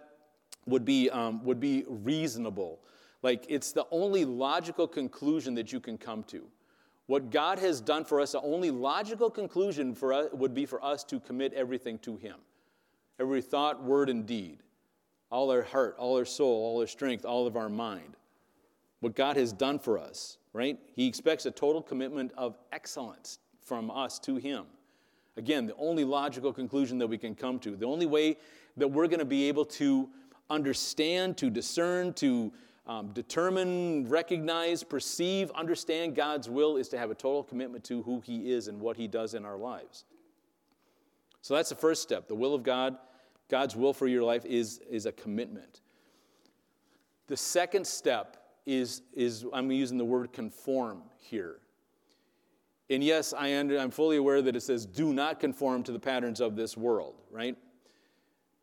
would 0.67 0.85
be, 0.85 1.11
um, 1.11 1.43
would 1.45 1.59
be 1.59 1.85
reasonable 1.89 2.79
like, 3.23 3.45
it's 3.49 3.73
the 3.73 3.87
only 3.91 4.25
logical 4.25 4.89
conclusion 4.89 5.55
that 5.55 5.73
you 5.73 5.81
can 5.81 5.99
come 5.99 6.23
to. 6.25 6.47
What 7.07 7.31
God 7.31 7.59
has 7.59 7.81
done 7.81 8.05
for 8.05 8.21
us, 8.21 8.33
the 8.33 8.41
only 8.41 8.71
logical 8.71 9.31
conclusion 9.31 9.95
for 9.95 10.13
us 10.13 10.29
would 10.33 10.55
be 10.55 10.65
for 10.65 10.83
us 10.85 11.03
to 11.05 11.19
commit 11.21 11.53
everything 11.55 11.99
to 12.01 12.17
Him. 12.17 12.37
Every 13.19 13.43
thought, 13.43 13.83
word, 13.83 14.09
and 14.09 14.25
deed. 14.25 14.63
All 15.31 15.51
our 15.51 15.63
heart, 15.63 15.97
all 15.99 16.17
our 16.17 16.25
soul, 16.25 16.65
all 16.65 16.81
our 16.81 16.87
strength, 16.87 17.25
all 17.25 17.47
of 17.47 17.57
our 17.57 17.69
mind. 17.69 18.17
What 19.01 19.17
God 19.17 19.37
has 19.37 19.53
done 19.53 19.79
for 19.79 19.99
us, 19.99 20.39
right? 20.53 20.79
He 20.95 21.07
expects 21.07 21.47
a 21.47 21.51
total 21.51 21.83
commitment 21.83 22.33
of 22.37 22.57
excellence 22.73 23.39
from 23.61 23.91
us 23.91 24.19
to 24.21 24.37
Him. 24.37 24.65
Again, 25.37 25.67
the 25.67 25.77
only 25.77 26.05
logical 26.05 26.53
conclusion 26.53 26.99
that 26.99 27.07
we 27.07 27.19
can 27.19 27.35
come 27.35 27.59
to, 27.61 27.77
the 27.77 27.87
only 27.87 28.07
way 28.07 28.37
that 28.77 28.89
we're 28.89 29.09
going 29.09 29.21
to 29.21 29.25
be 29.25 29.49
able 29.49 29.65
to 29.65 30.09
understand, 30.49 31.37
to 31.39 31.51
discern, 31.51 32.13
to 32.15 32.53
um, 32.91 33.13
determine, 33.13 34.09
recognize, 34.09 34.83
perceive, 34.83 35.53
understand 35.53 36.17
God's 36.17 36.51
will 36.51 36.77
is 36.77 36.89
to 36.89 36.99
have 36.99 37.13
a 37.13 37.15
total 37.15 37.45
commitment 37.45 37.85
to 37.85 38.03
who 38.03 38.21
He 38.21 38.51
is 38.51 38.67
and 38.67 38.81
what 38.81 38.97
He 38.97 39.07
does 39.07 39.35
in 39.35 39.45
our 39.45 39.57
lives. 39.57 40.05
So 41.41 41.55
that's 41.55 41.69
the 41.69 41.77
first 41.77 42.03
step 42.03 42.27
the 42.27 42.35
will 42.35 42.53
of 42.53 42.65
God 42.65 42.99
God's 43.49 43.77
will 43.77 43.93
for 43.93 44.09
your 44.09 44.25
life 44.25 44.45
is, 44.45 44.81
is 44.91 45.07
a 45.07 45.13
commitment. 45.13 45.83
The 47.29 47.37
second 47.37 47.87
step 47.87 48.37
is, 48.67 49.03
is 49.13 49.45
I'm 49.53 49.71
using 49.71 49.99
the 49.99 50.05
word 50.05 50.33
conform 50.33 51.03
here. 51.19 51.59
And 52.89 53.05
yes, 53.05 53.33
I 53.33 53.49
am 53.49 53.91
fully 53.91 54.17
aware 54.17 54.43
that 54.43 54.57
it 54.57 54.63
says, 54.63 54.85
do 54.85 55.13
not 55.13 55.39
conform 55.39 55.85
to 55.85 55.93
the 55.93 55.99
patterns 55.99 56.41
of 56.41 56.57
this 56.57 56.77
world, 56.77 57.15
right? 57.31 57.57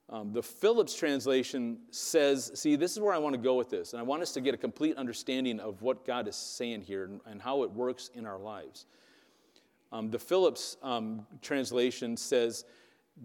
Um, 0.09 0.31
the 0.31 0.41
Phillips 0.41 0.93
translation 0.93 1.79
says, 1.91 2.51
see, 2.55 2.77
this 2.77 2.93
is 2.93 2.99
where 2.99 3.13
I 3.13 3.17
want 3.17 3.33
to 3.35 3.41
go 3.41 3.55
with 3.55 3.69
this. 3.69 3.91
And 3.91 3.99
I 3.99 4.03
want 4.03 4.21
us 4.21 4.31
to 4.33 4.41
get 4.41 4.53
a 4.53 4.57
complete 4.57 4.95
understanding 4.95 5.59
of 5.59 5.81
what 5.81 6.05
God 6.05 6.27
is 6.29 6.35
saying 6.35 6.81
here 6.81 7.03
and, 7.03 7.19
and 7.25 7.41
how 7.41 7.63
it 7.63 7.71
works 7.71 8.09
in 8.13 8.25
our 8.25 8.39
lives. 8.39 8.85
Um, 9.91 10.09
the 10.09 10.19
Phillips 10.19 10.77
um, 10.81 11.25
translation 11.41 12.15
says, 12.15 12.63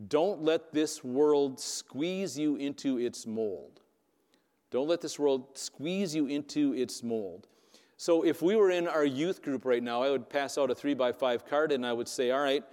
don't 0.08 0.42
let 0.42 0.72
this 0.72 1.04
world 1.04 1.60
squeeze 1.60 2.36
you 2.38 2.56
into 2.56 2.98
its 2.98 3.26
mold. 3.26 3.80
Don't 4.70 4.88
let 4.88 5.00
this 5.00 5.18
world 5.18 5.56
squeeze 5.56 6.14
you 6.14 6.26
into 6.26 6.74
its 6.74 7.02
mold. 7.02 7.46
So 7.96 8.24
if 8.24 8.42
we 8.42 8.56
were 8.56 8.70
in 8.70 8.88
our 8.88 9.04
youth 9.04 9.42
group 9.42 9.64
right 9.64 9.82
now, 9.82 10.02
I 10.02 10.10
would 10.10 10.28
pass 10.28 10.58
out 10.58 10.70
a 10.70 10.74
three 10.74 10.94
by 10.94 11.12
five 11.12 11.44
card 11.46 11.70
and 11.70 11.86
I 11.86 11.92
would 11.92 12.08
say, 12.08 12.30
all 12.30 12.40
right, 12.40 12.64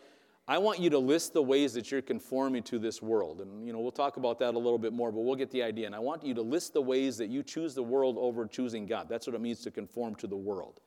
I 0.50 0.58
want 0.58 0.80
you 0.80 0.90
to 0.90 0.98
list 0.98 1.34
the 1.34 1.44
ways 1.44 1.74
that 1.74 1.92
you're 1.92 2.02
conforming 2.02 2.64
to 2.64 2.80
this 2.80 3.04
world. 3.04 3.42
And, 3.42 3.68
you 3.68 3.72
know, 3.72 3.80
we'll 3.80 3.92
talk 3.92 4.18
about 4.18 4.40
that 4.40 4.56
a 4.56 4.58
little 4.58 4.80
bit 4.80 4.94
more, 4.94 5.12
but 5.12 5.20
we'll 5.20 5.36
get 5.36 5.52
the 5.52 5.62
idea. 5.62 5.86
And 5.86 5.94
I 5.94 6.00
want 6.00 6.24
you 6.26 6.34
to 6.34 6.42
list 6.42 6.74
the 6.74 6.82
ways 6.82 7.18
that 7.20 7.30
you 7.30 7.44
choose 7.44 7.76
the 7.76 7.84
world 7.84 8.18
over 8.18 8.48
choosing 8.48 8.88
God. 8.88 9.08
That's 9.08 9.28
what 9.28 9.36
it 9.36 9.42
means 9.42 9.62
to 9.62 9.70
conform 9.70 10.16
to 10.16 10.26
the 10.26 10.36
world, 10.36 10.82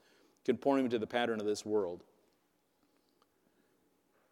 conforming 0.44 0.90
to 0.90 0.98
the 0.98 1.06
pattern 1.06 1.38
of 1.38 1.46
this 1.46 1.64
world. 1.64 2.02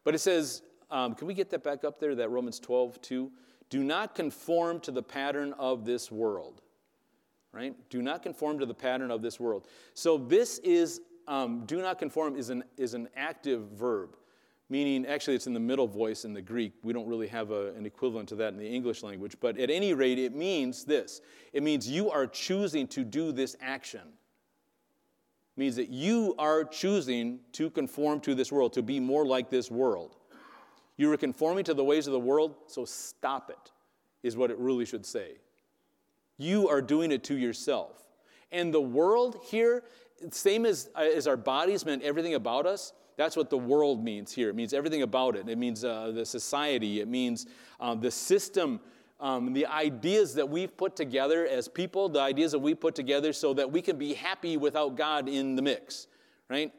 But 0.03 0.17
it 0.17 0.19
says, 0.19 0.63
um, 0.91 1.15
can 1.15 1.29
we 1.29 1.35
get 1.35 1.49
that 1.51 1.63
back 1.63 1.85
up 1.85 2.01
there, 2.01 2.17
that 2.17 2.29
Romans 2.31 2.59
12, 2.59 3.01
2? 3.01 3.31
Do 3.69 3.85
not 3.85 4.17
conform 4.17 4.81
to 4.81 4.91
the 4.91 5.03
pattern 5.03 5.55
of 5.61 5.85
this 5.85 6.11
world 6.11 6.61
right? 7.53 7.75
Do 7.91 8.03
not 8.03 8.23
conform 8.23 8.59
to 8.61 8.67
the 8.67 8.75
pattern 8.75 9.11
of 9.11 9.23
this 9.23 9.41
world. 9.41 9.67
So 9.95 10.19
this 10.19 10.59
is, 10.59 11.01
um, 11.27 11.65
do 11.67 11.83
not 11.83 11.99
conform 11.99 12.37
is 12.37 12.51
an, 12.51 12.65
is 12.77 12.95
an 12.95 13.09
active 13.17 13.63
verb, 13.71 14.17
meaning 14.71 15.05
actually 15.05 15.35
it's 15.35 15.49
in 15.49 15.53
the 15.53 15.61
middle 15.61 15.89
voice 15.89 16.25
in 16.25 16.33
the 16.33 16.41
Greek. 16.41 16.73
We 16.83 16.93
don't 16.93 17.09
really 17.09 17.27
have 17.27 17.51
a, 17.51 17.75
an 17.75 17.85
equivalent 17.85 18.29
to 18.31 18.37
that 18.37 18.53
in 18.53 18.59
the 18.59 18.69
English 18.69 19.03
language, 19.03 19.37
but 19.41 19.59
at 19.59 19.69
any 19.69 19.93
rate, 19.93 20.19
it 20.19 20.35
means 20.35 20.85
this. 20.85 21.21
It 21.53 21.63
means 21.63 21.89
you 21.89 22.11
are 22.11 22.27
choosing 22.27 22.87
to 22.89 23.05
do 23.05 23.33
this 23.33 23.57
action. 23.61 24.01
It 24.01 25.61
means 25.61 25.77
that 25.77 25.91
you 25.91 26.35
are 26.39 26.65
choosing 26.65 27.41
to 27.53 27.69
conform 27.71 28.21
to 28.21 28.35
this 28.35 28.53
world, 28.53 28.73
to 28.75 28.83
be 28.83 29.01
more 29.01 29.27
like 29.27 29.51
this 29.51 29.71
world. 29.71 30.17
You 30.97 31.13
are 31.13 31.17
conforming 31.17 31.65
to 31.65 31.75
the 31.75 31.85
ways 31.85 32.07
of 32.07 32.13
the 32.13 32.21
world, 32.21 32.55
so 32.69 32.85
stop 32.85 33.51
it, 33.51 33.73
is 34.23 34.37
what 34.37 34.51
it 34.51 34.59
really 34.59 34.85
should 34.85 35.05
say. 35.05 35.39
You 36.39 36.69
are 36.69 36.81
doing 36.81 37.11
it 37.11 37.25
to 37.25 37.35
yourself. 37.35 38.05
And 38.53 38.73
the 38.73 38.81
world 38.81 39.41
here, 39.45 39.83
same 40.31 40.65
as, 40.65 40.91
uh, 40.95 41.01
as 41.01 41.27
our 41.27 41.37
bodies 41.37 41.85
meant 41.85 42.03
everything 42.03 42.35
about 42.35 42.67
us, 42.67 42.93
that's 43.21 43.37
what 43.37 43.51
the 43.51 43.59
world 43.59 44.03
means 44.03 44.33
here. 44.33 44.49
It 44.49 44.55
means 44.55 44.73
everything 44.73 45.03
about 45.03 45.37
it. 45.37 45.47
It 45.47 45.59
means 45.59 45.85
uh, 45.85 46.11
the 46.15 46.25
society, 46.25 47.01
it 47.01 47.07
means 47.07 47.45
uh, 47.79 47.95
the 47.95 48.11
system, 48.11 48.81
um, 49.21 49.53
the 49.53 49.67
ideas 49.67 50.33
that 50.37 50.49
we've 50.49 50.75
put 50.75 50.97
together 50.97 51.47
as 51.47 51.69
people, 51.69 52.09
the 52.09 52.19
ideas 52.19 52.53
that 52.53 52.61
we 52.61 52.75
put 52.75 52.95
together 52.95 53.35
so 53.35 53.53
that 53.53 53.71
we 53.71 53.83
can 53.83 53.99
be 53.99 54.15
happy 54.15 54.57
without 54.57 54.97
God 54.97 55.29
in 55.29 55.55
the 55.55 55.61
mix, 55.61 56.07
right? 56.49 56.73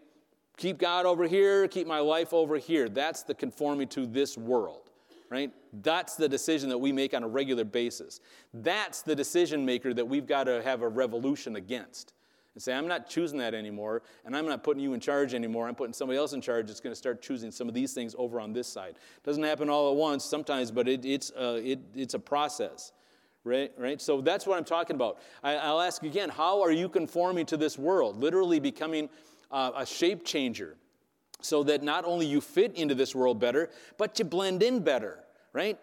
Keep 0.58 0.80
God 0.80 1.06
over 1.06 1.28
here, 1.28 1.68
keep 1.68 1.86
my 1.86 2.00
life 2.00 2.34
over 2.34 2.58
here. 2.58 2.90
That's 2.90 3.22
the 3.22 3.36
conforming 3.36 3.90
to 3.90 4.08
this 4.08 4.36
world 4.36 4.90
right? 5.30 5.50
That's 5.82 6.16
the 6.16 6.28
decision 6.28 6.68
that 6.68 6.78
we 6.78 6.92
make 6.92 7.14
on 7.14 7.24
a 7.24 7.27
regular 7.27 7.64
basis. 7.64 8.20
That's 8.54 9.01
the 9.01 9.16
decision 9.16 9.66
maker 9.66 9.94
that 9.94 10.06
we've 10.06 10.27
got 10.27 10.44
to 10.44 10.62
have 10.62 10.82
a 10.82 10.90
revolution 10.90 11.56
against. 11.56 12.12
And 12.53 12.61
say, 12.61 12.74
I'm 12.74 12.87
not 12.87 13.07
choosing 13.07 13.40
that 13.40 13.53
anymore, 13.53 14.01
and 14.25 14.35
I'm 14.35 14.46
not 14.46 14.64
putting 14.64 14.83
you 14.83 14.94
in 14.94 15.00
charge 15.00 15.33
anymore. 15.33 15.68
I'm 15.68 15.75
putting 15.75 15.94
somebody 15.94 16.18
else 16.18 16.33
in 16.33 16.42
charge 16.42 16.68
that's 16.68 16.81
going 16.81 16.92
to 16.92 16.98
start 16.98 17.22
choosing 17.22 17.50
some 17.50 17.70
of 17.70 17.74
these 17.74 17.94
things 17.94 18.14
over 18.18 18.42
on 18.42 18.51
this 18.51 18.68
side. 18.68 18.96
Doesn't 19.24 19.44
happen 19.44 19.70
all 19.70 19.90
at 19.90 19.96
once 19.96 20.25
sometimes, 20.25 20.70
but 20.70 20.87
it, 20.87 21.05
it's, 21.05 21.31
uh, 21.31 21.61
it, 21.64 21.79
it's 21.96 22.14
a 22.14 22.20
process. 22.20 22.92
Right, 23.44 23.72
right? 23.75 24.00
So 24.00 24.22
that's 24.22 24.46
what 24.46 24.59
I'm 24.59 24.64
talking 24.64 24.96
about. 24.96 25.18
I, 25.42 25.72
will 25.72 25.81
ask 25.81 26.03
again 26.03 26.29
how 26.29 26.61
are 26.61 26.72
you 26.72 26.87
conforming 26.87 27.48
to 27.48 27.57
this 27.57 27.75
world? 27.75 28.18
Literally 28.18 28.59
becoming 28.59 29.09
uh, 29.50 29.72
a 29.77 29.83
shape 29.83 30.24
changer 30.24 30.77
so 31.42 31.64
that 31.64 31.81
not 31.81 32.05
only 32.05 32.25
you 32.25 32.40
fit 32.40 32.75
into 32.75 32.96
this 32.96 33.16
world 33.16 33.40
better, 33.40 33.70
but 33.98 34.18
you 34.20 34.25
blend 34.25 34.61
in 34.64 34.81
better, 34.81 35.20
right? 35.53 35.79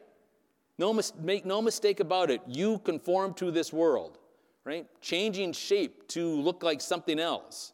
No 0.79 0.93
mis- 0.93 1.13
make 1.21 1.45
no 1.45 1.61
mistake 1.61 2.01
about 2.01 2.31
it. 2.31 2.41
You 2.47 2.79
conform 2.79 3.35
to 3.35 3.51
this 3.51 3.73
world, 3.73 4.19
right? 4.65 4.87
Changing 5.01 5.53
shape 5.53 6.09
to 6.09 6.41
look 6.41 6.63
like 6.63 6.81
something 6.81 7.19
else. 7.19 7.73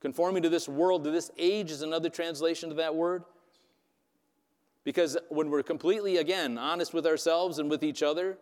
Conforming 0.00 0.42
to 0.42 0.48
this 0.48 0.68
world, 0.68 1.04
to 1.04 1.10
this 1.10 1.30
age 1.38 1.70
is 1.70 1.82
another 1.82 2.08
translation 2.08 2.70
of 2.70 2.76
that 2.76 2.94
word. 2.94 3.24
Because 4.84 5.16
when 5.30 5.50
we're 5.50 5.62
completely, 5.62 6.18
again, 6.18 6.58
honest 6.58 6.94
with 6.94 7.06
ourselves 7.06 7.58
and 7.58 7.68
with 7.68 7.82
each 7.82 8.02
other, 8.02 8.38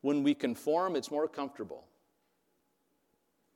when 0.00 0.22
we 0.22 0.34
conform, 0.34 0.96
it's 0.96 1.10
more 1.10 1.28
comfortable. 1.28 1.84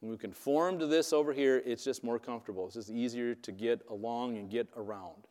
When 0.01 0.13
we 0.13 0.17
conform 0.17 0.79
to 0.79 0.87
this 0.87 1.13
over 1.13 1.33
here, 1.33 1.63
it's 1.67 1.83
just 1.83 2.05
more 2.05 2.19
comfortable. 2.19 2.67
It's 2.67 2.77
just 2.77 2.91
easier 2.91 3.35
to 3.35 3.53
get 3.53 3.81
along 3.91 4.37
and 4.39 4.49
get 4.49 4.69
around. 4.77 5.27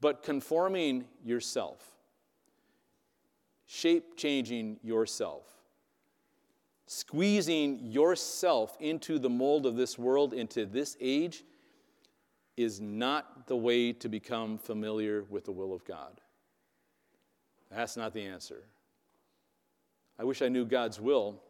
But 0.00 0.22
conforming 0.22 1.04
yourself, 1.24 1.92
shape 3.66 4.16
changing 4.16 4.78
yourself, 4.82 5.44
squeezing 6.86 7.90
yourself 7.90 8.76
into 8.80 9.18
the 9.18 9.30
mold 9.30 9.66
of 9.66 9.76
this 9.76 9.98
world, 9.98 10.32
into 10.32 10.66
this 10.66 10.96
age, 11.00 11.44
is 12.56 12.80
not 12.80 13.46
the 13.46 13.56
way 13.56 13.92
to 13.92 14.08
become 14.08 14.56
familiar 14.56 15.24
with 15.28 15.44
the 15.44 15.52
will 15.52 15.74
of 15.74 15.84
God. 15.84 16.20
That's 17.70 17.96
not 17.96 18.14
the 18.14 18.22
answer. 18.22 18.62
I 20.18 20.24
wish 20.24 20.40
I 20.40 20.48
knew 20.48 20.64
God's 20.64 21.00
will 21.00 21.42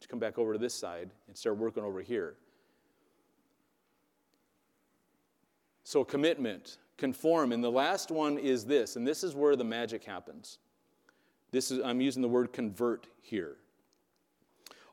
to 0.00 0.08
come 0.08 0.18
back 0.18 0.38
over 0.38 0.52
to 0.52 0.58
this 0.58 0.74
side 0.74 1.10
and 1.26 1.36
start 1.36 1.58
working 1.58 1.82
over 1.82 2.00
here. 2.00 2.34
So, 5.84 6.04
commitment, 6.04 6.78
conform. 6.96 7.52
And 7.52 7.62
the 7.62 7.70
last 7.70 8.10
one 8.10 8.38
is 8.38 8.64
this, 8.64 8.96
and 8.96 9.06
this 9.06 9.24
is 9.24 9.34
where 9.34 9.56
the 9.56 9.64
magic 9.64 10.04
happens. 10.04 10.58
This 11.50 11.70
is, 11.70 11.80
I'm 11.82 12.00
using 12.00 12.22
the 12.22 12.28
word 12.28 12.52
convert 12.52 13.06
here. 13.20 13.56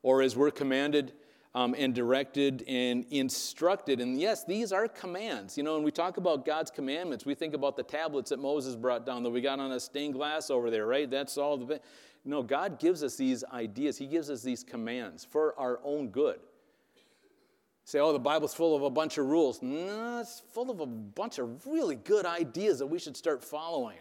Or 0.02 0.22
as 0.22 0.36
we're 0.36 0.52
commanded 0.52 1.14
um, 1.56 1.74
and 1.78 1.96
directed 1.96 2.66
and 2.68 3.06
instructed. 3.10 4.02
And 4.02 4.20
yes, 4.20 4.44
these 4.44 4.74
are 4.74 4.90
commands. 4.90 5.58
You 5.58 5.64
know, 5.64 5.74
when 5.74 5.84
we 5.84 5.92
talk 5.92 6.18
about 6.18 6.46
God's 6.46 6.70
commandments, 6.70 7.26
we 7.26 7.34
think 7.34 7.54
about 7.54 7.78
the 7.78 7.84
tablets 7.84 8.30
that 8.30 8.40
Moses 8.40 8.76
brought 8.76 9.06
down 9.06 9.24
that 9.24 9.30
we 9.30 9.40
got 9.40 9.60
on 9.60 9.72
a 9.72 9.80
stained 9.80 10.14
glass 10.14 10.50
over 10.50 10.70
there, 10.70 10.86
right? 10.86 11.10
That's 11.10 11.38
all 11.38 11.58
the. 11.58 11.80
No, 12.26 12.44
God 12.44 12.80
gives 12.80 13.04
us 13.04 13.16
these 13.16 13.44
ideas, 13.54 13.98
He 13.98 14.08
gives 14.08 14.30
us 14.30 14.42
these 14.42 14.64
commands 14.64 15.24
for 15.24 15.58
our 15.58 15.80
own 15.84 16.10
good. 16.10 16.40
Say, 17.86 18.00
oh, 18.00 18.12
the 18.12 18.20
Bible's 18.20 18.56
full 18.56 18.76
of 18.76 18.82
a 18.82 18.90
bunch 18.90 19.20
of 19.20 19.28
rules. 19.28 19.62
No, 19.62 20.20
it's 20.20 20.42
full 20.52 20.72
of 20.72 20.80
a 20.80 20.88
bunch 20.88 21.38
of 21.38 21.66
really 21.68 21.96
good 21.96 22.26
ideas 22.26 22.80
that 22.80 22.88
we 22.88 22.98
should 22.98 23.16
start 23.16 23.44
following. 23.44 24.00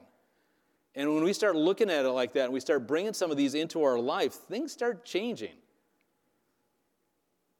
And 0.94 1.12
when 1.14 1.24
we 1.24 1.32
start 1.32 1.56
looking 1.56 1.90
at 1.90 2.04
it 2.04 2.10
like 2.10 2.32
that 2.34 2.44
and 2.44 2.52
we 2.52 2.60
start 2.60 2.86
bringing 2.86 3.12
some 3.12 3.30
of 3.30 3.36
these 3.36 3.54
into 3.54 3.82
our 3.82 3.98
life, 3.98 4.32
things 4.32 4.72
start 4.72 5.04
changing. 5.04 5.54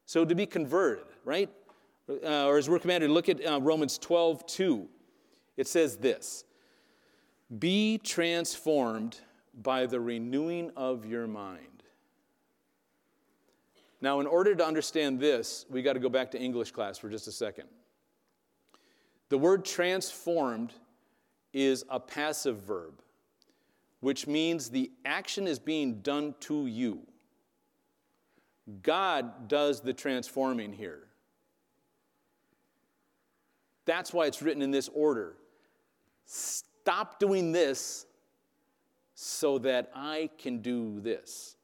So 0.07 0.25
to 0.25 0.35
be 0.35 0.47
converted, 0.47 1.07
right? 1.25 1.51
Uh, 2.09 2.47
or 2.47 2.59
as 2.59 2.69
we're 2.69 2.79
commanded, 2.79 3.11
look 3.11 3.29
at 3.29 3.45
uh, 3.45 3.61
Romans 3.61 3.99
12, 3.99 4.47
2. 4.47 4.89
It 5.57 5.67
says 5.67 5.97
this 5.97 6.45
Be 7.59 7.99
transformed 7.99 9.19
by 9.63 9.87
the 9.87 10.01
renewing 10.01 10.71
of 10.77 11.07
your 11.07 11.27
mind. 11.27 11.83
Now, 14.01 14.21
in 14.21 14.27
order 14.27 14.55
to 14.55 14.67
understand 14.67 15.19
this, 15.19 15.65
we 15.71 15.81
got 15.81 15.95
to 15.95 15.99
go 15.99 16.11
back 16.11 16.31
to 16.33 16.39
English 16.39 16.73
class 16.73 16.99
for 16.99 17.09
just 17.09 17.27
a 17.27 17.33
second. 17.33 17.69
The 19.31 19.39
word 19.39 19.65
transformed 19.65 20.75
is 21.55 21.85
a 21.89 21.99
passive 21.99 22.59
verb, 22.59 23.01
which 24.05 24.27
means 24.27 24.69
the 24.69 24.91
action 25.07 25.47
is 25.47 25.59
being 25.59 26.03
done 26.03 26.35
to 26.39 26.67
you. 26.67 27.01
God 28.83 29.49
does 29.49 29.81
the 29.81 29.95
transforming 29.95 30.75
here. 30.75 31.09
That's 33.87 34.13
why 34.13 34.27
it's 34.27 34.43
written 34.43 34.61
in 34.61 34.71
this 34.71 34.91
order. 34.93 35.37
Stop 36.27 37.19
doing 37.19 37.51
this 37.51 38.05
so 39.15 39.57
that 39.61 39.91
I 39.95 40.29
can 40.37 40.59
do 40.59 41.01
this. 41.01 41.57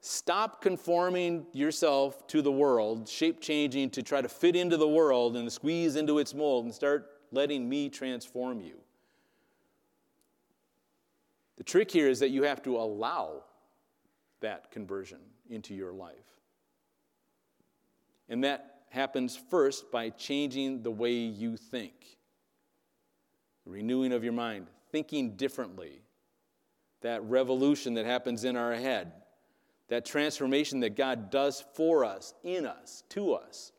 Stop 0.00 0.62
conforming 0.62 1.44
yourself 1.52 2.26
to 2.28 2.40
the 2.40 2.52
world, 2.52 3.06
shape 3.06 3.42
changing 3.42 3.90
to 3.90 4.02
try 4.02 4.22
to 4.22 4.30
fit 4.30 4.56
into 4.56 4.78
the 4.78 4.88
world 4.88 5.36
and 5.36 5.52
squeeze 5.52 5.96
into 5.96 6.18
its 6.18 6.32
mold, 6.32 6.64
and 6.64 6.74
start 6.74 7.18
letting 7.32 7.68
me 7.68 7.90
transform 7.90 8.62
you. 8.62 8.79
The 11.60 11.64
trick 11.64 11.90
here 11.90 12.08
is 12.08 12.20
that 12.20 12.30
you 12.30 12.44
have 12.44 12.62
to 12.62 12.78
allow 12.78 13.42
that 14.40 14.70
conversion 14.70 15.18
into 15.50 15.74
your 15.74 15.92
life. 15.92 16.14
And 18.30 18.44
that 18.44 18.76
happens 18.88 19.38
first 19.50 19.92
by 19.92 20.08
changing 20.08 20.82
the 20.82 20.90
way 20.90 21.12
you 21.12 21.58
think, 21.58 21.92
renewing 23.66 24.14
of 24.14 24.24
your 24.24 24.32
mind, 24.32 24.68
thinking 24.90 25.36
differently, 25.36 26.00
that 27.02 27.22
revolution 27.24 27.92
that 27.92 28.06
happens 28.06 28.44
in 28.44 28.56
our 28.56 28.74
head, 28.74 29.12
that 29.88 30.06
transformation 30.06 30.80
that 30.80 30.96
God 30.96 31.30
does 31.30 31.62
for 31.74 32.06
us, 32.06 32.32
in 32.42 32.64
us, 32.64 33.02
to 33.10 33.34
us. 33.34 33.72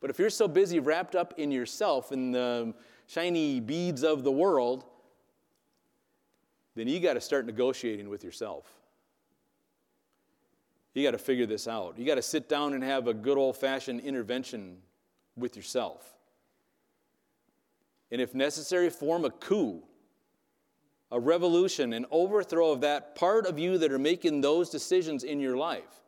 But 0.00 0.10
if 0.10 0.18
you're 0.18 0.30
so 0.30 0.48
busy 0.48 0.80
wrapped 0.80 1.14
up 1.14 1.32
in 1.36 1.52
yourself, 1.52 2.10
in 2.10 2.32
the 2.32 2.74
shiny 3.06 3.60
beads 3.60 4.02
of 4.02 4.24
the 4.24 4.32
world, 4.32 4.89
then 6.74 6.88
you 6.88 7.00
got 7.00 7.14
to 7.14 7.20
start 7.20 7.46
negotiating 7.46 8.08
with 8.08 8.24
yourself. 8.24 8.66
You 10.94 11.04
got 11.04 11.12
to 11.12 11.18
figure 11.18 11.46
this 11.46 11.68
out. 11.68 11.98
You 11.98 12.04
got 12.04 12.16
to 12.16 12.22
sit 12.22 12.48
down 12.48 12.74
and 12.74 12.82
have 12.82 13.06
a 13.06 13.14
good 13.14 13.38
old 13.38 13.56
fashioned 13.56 14.00
intervention 14.00 14.78
with 15.36 15.56
yourself. 15.56 16.14
And 18.10 18.20
if 18.20 18.34
necessary, 18.34 18.90
form 18.90 19.24
a 19.24 19.30
coup, 19.30 19.82
a 21.12 21.20
revolution, 21.20 21.92
an 21.92 22.06
overthrow 22.10 22.72
of 22.72 22.80
that 22.80 23.14
part 23.14 23.46
of 23.46 23.58
you 23.58 23.78
that 23.78 23.92
are 23.92 23.98
making 23.98 24.40
those 24.40 24.68
decisions 24.68 25.22
in 25.22 25.38
your 25.38 25.56
life. 25.56 26.02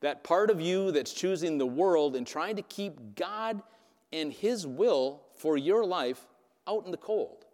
That 0.00 0.22
part 0.22 0.50
of 0.50 0.60
you 0.60 0.92
that's 0.92 1.12
choosing 1.12 1.56
the 1.56 1.66
world 1.66 2.14
and 2.14 2.26
trying 2.26 2.56
to 2.56 2.62
keep 2.62 3.14
God 3.14 3.62
and 4.12 4.32
His 4.32 4.66
will 4.66 5.22
for 5.34 5.56
your 5.56 5.84
life 5.84 6.26
out 6.68 6.84
in 6.84 6.90
the 6.90 6.98
cold. 6.98 7.45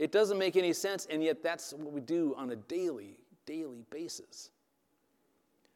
It 0.00 0.12
doesn't 0.12 0.38
make 0.38 0.56
any 0.56 0.72
sense, 0.72 1.06
and 1.10 1.22
yet 1.22 1.42
that's 1.42 1.74
what 1.74 1.92
we 1.92 2.00
do 2.00 2.34
on 2.38 2.50
a 2.50 2.56
daily 2.56 3.18
daily 3.44 3.84
basis. 3.90 4.50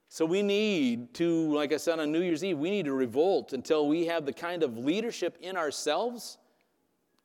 So 0.09 0.25
we 0.25 0.43
need 0.43 1.13
to, 1.15 1.53
like 1.53 1.73
I 1.73 1.77
said 1.77 1.99
on 1.99 2.11
New 2.11 2.23
Year's 2.23 2.43
Eve, 2.45 2.57
we 2.57 2.71
need 2.71 2.85
to 2.85 2.95
revolt 2.95 3.53
until 3.53 3.87
we 3.87 4.07
have 4.07 4.25
the 4.25 4.33
kind 4.33 4.63
of 4.63 4.79
leadership 4.79 5.37
in 5.43 5.57
ourselves, 5.57 6.39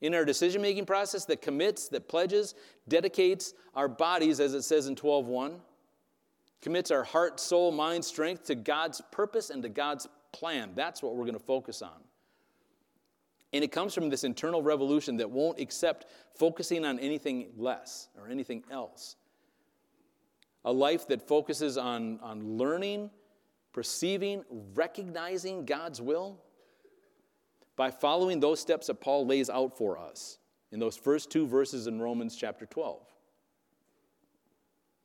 in 0.01 0.13
our 0.13 0.25
decision 0.25 0.61
making 0.61 0.87
process 0.87 1.23
that 1.25 1.41
commits, 1.41 1.87
that 1.89 2.09
pledges, 2.09 2.55
dedicates 2.87 3.53
our 3.75 3.87
bodies, 3.87 4.39
as 4.39 4.53
it 4.53 4.63
says 4.63 4.87
in 4.87 4.95
12.1, 4.95 5.59
commits 6.61 6.89
our 6.91 7.03
heart, 7.03 7.39
soul, 7.39 7.71
mind, 7.71 8.03
strength 8.03 8.43
to 8.45 8.55
God's 8.55 9.01
purpose 9.11 9.51
and 9.51 9.61
to 9.63 9.69
God's 9.69 10.07
plan. 10.31 10.71
That's 10.75 11.01
what 11.03 11.15
we're 11.15 11.25
going 11.25 11.37
to 11.37 11.45
focus 11.45 11.81
on. 11.81 12.08
And 13.51 13.63
it 13.63 13.71
comes 13.71 13.93
from 13.93 14.09
this 14.09 14.23
internal 14.23 14.61
revolution 14.61 15.17
that 15.17 15.29
won't 15.29 15.59
accept 15.59 16.05
focusing 16.35 16.85
on 16.85 16.99
anything 16.99 17.47
less 17.57 18.09
or 18.19 18.27
anything 18.27 18.63
else 18.71 19.15
a 20.65 20.71
life 20.71 21.07
that 21.07 21.21
focuses 21.21 21.77
on, 21.77 22.19
on 22.21 22.57
learning, 22.57 23.09
perceiving, 23.71 24.43
recognizing 24.75 25.65
God's 25.65 26.01
will 26.01 26.37
by 27.75 27.91
following 27.91 28.39
those 28.39 28.59
steps 28.59 28.87
that 28.87 28.95
Paul 28.95 29.25
lays 29.25 29.49
out 29.49 29.77
for 29.77 29.97
us 29.97 30.37
in 30.71 30.79
those 30.79 30.97
first 30.97 31.31
two 31.31 31.47
verses 31.47 31.87
in 31.87 32.01
Romans 32.01 32.35
chapter 32.35 32.65
12. 32.65 33.01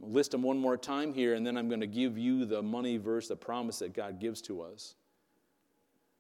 I'll 0.03 0.11
list 0.11 0.33
them 0.33 0.43
one 0.43 0.59
more 0.59 0.77
time 0.77 1.15
here, 1.15 1.35
and 1.35 1.47
then 1.47 1.57
I'm 1.57 1.69
going 1.69 1.81
to 1.81 1.87
give 1.87 2.19
you 2.19 2.45
the 2.45 2.63
money 2.63 2.97
verse, 2.97 3.29
the 3.29 3.37
promise 3.37 3.79
that 3.79 3.95
God 3.95 4.19
gives 4.19 4.43
to 4.43 4.61
us. 4.61 4.97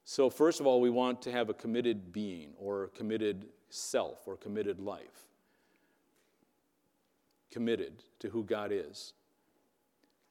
So, 0.05 0.29
first 0.29 0.61
of 0.61 0.67
all, 0.67 0.81
we 0.81 0.91
want 0.91 1.23
to 1.23 1.33
have 1.33 1.49
a 1.49 1.55
committed 1.55 2.13
being 2.13 2.53
or 2.59 2.89
committed 2.89 3.47
self 3.71 4.27
or 4.27 4.37
committed 4.37 4.81
life. 4.81 5.29
Committed 7.51 8.05
to 8.19 8.29
who 8.29 8.45
God 8.45 8.71
is 8.73 9.15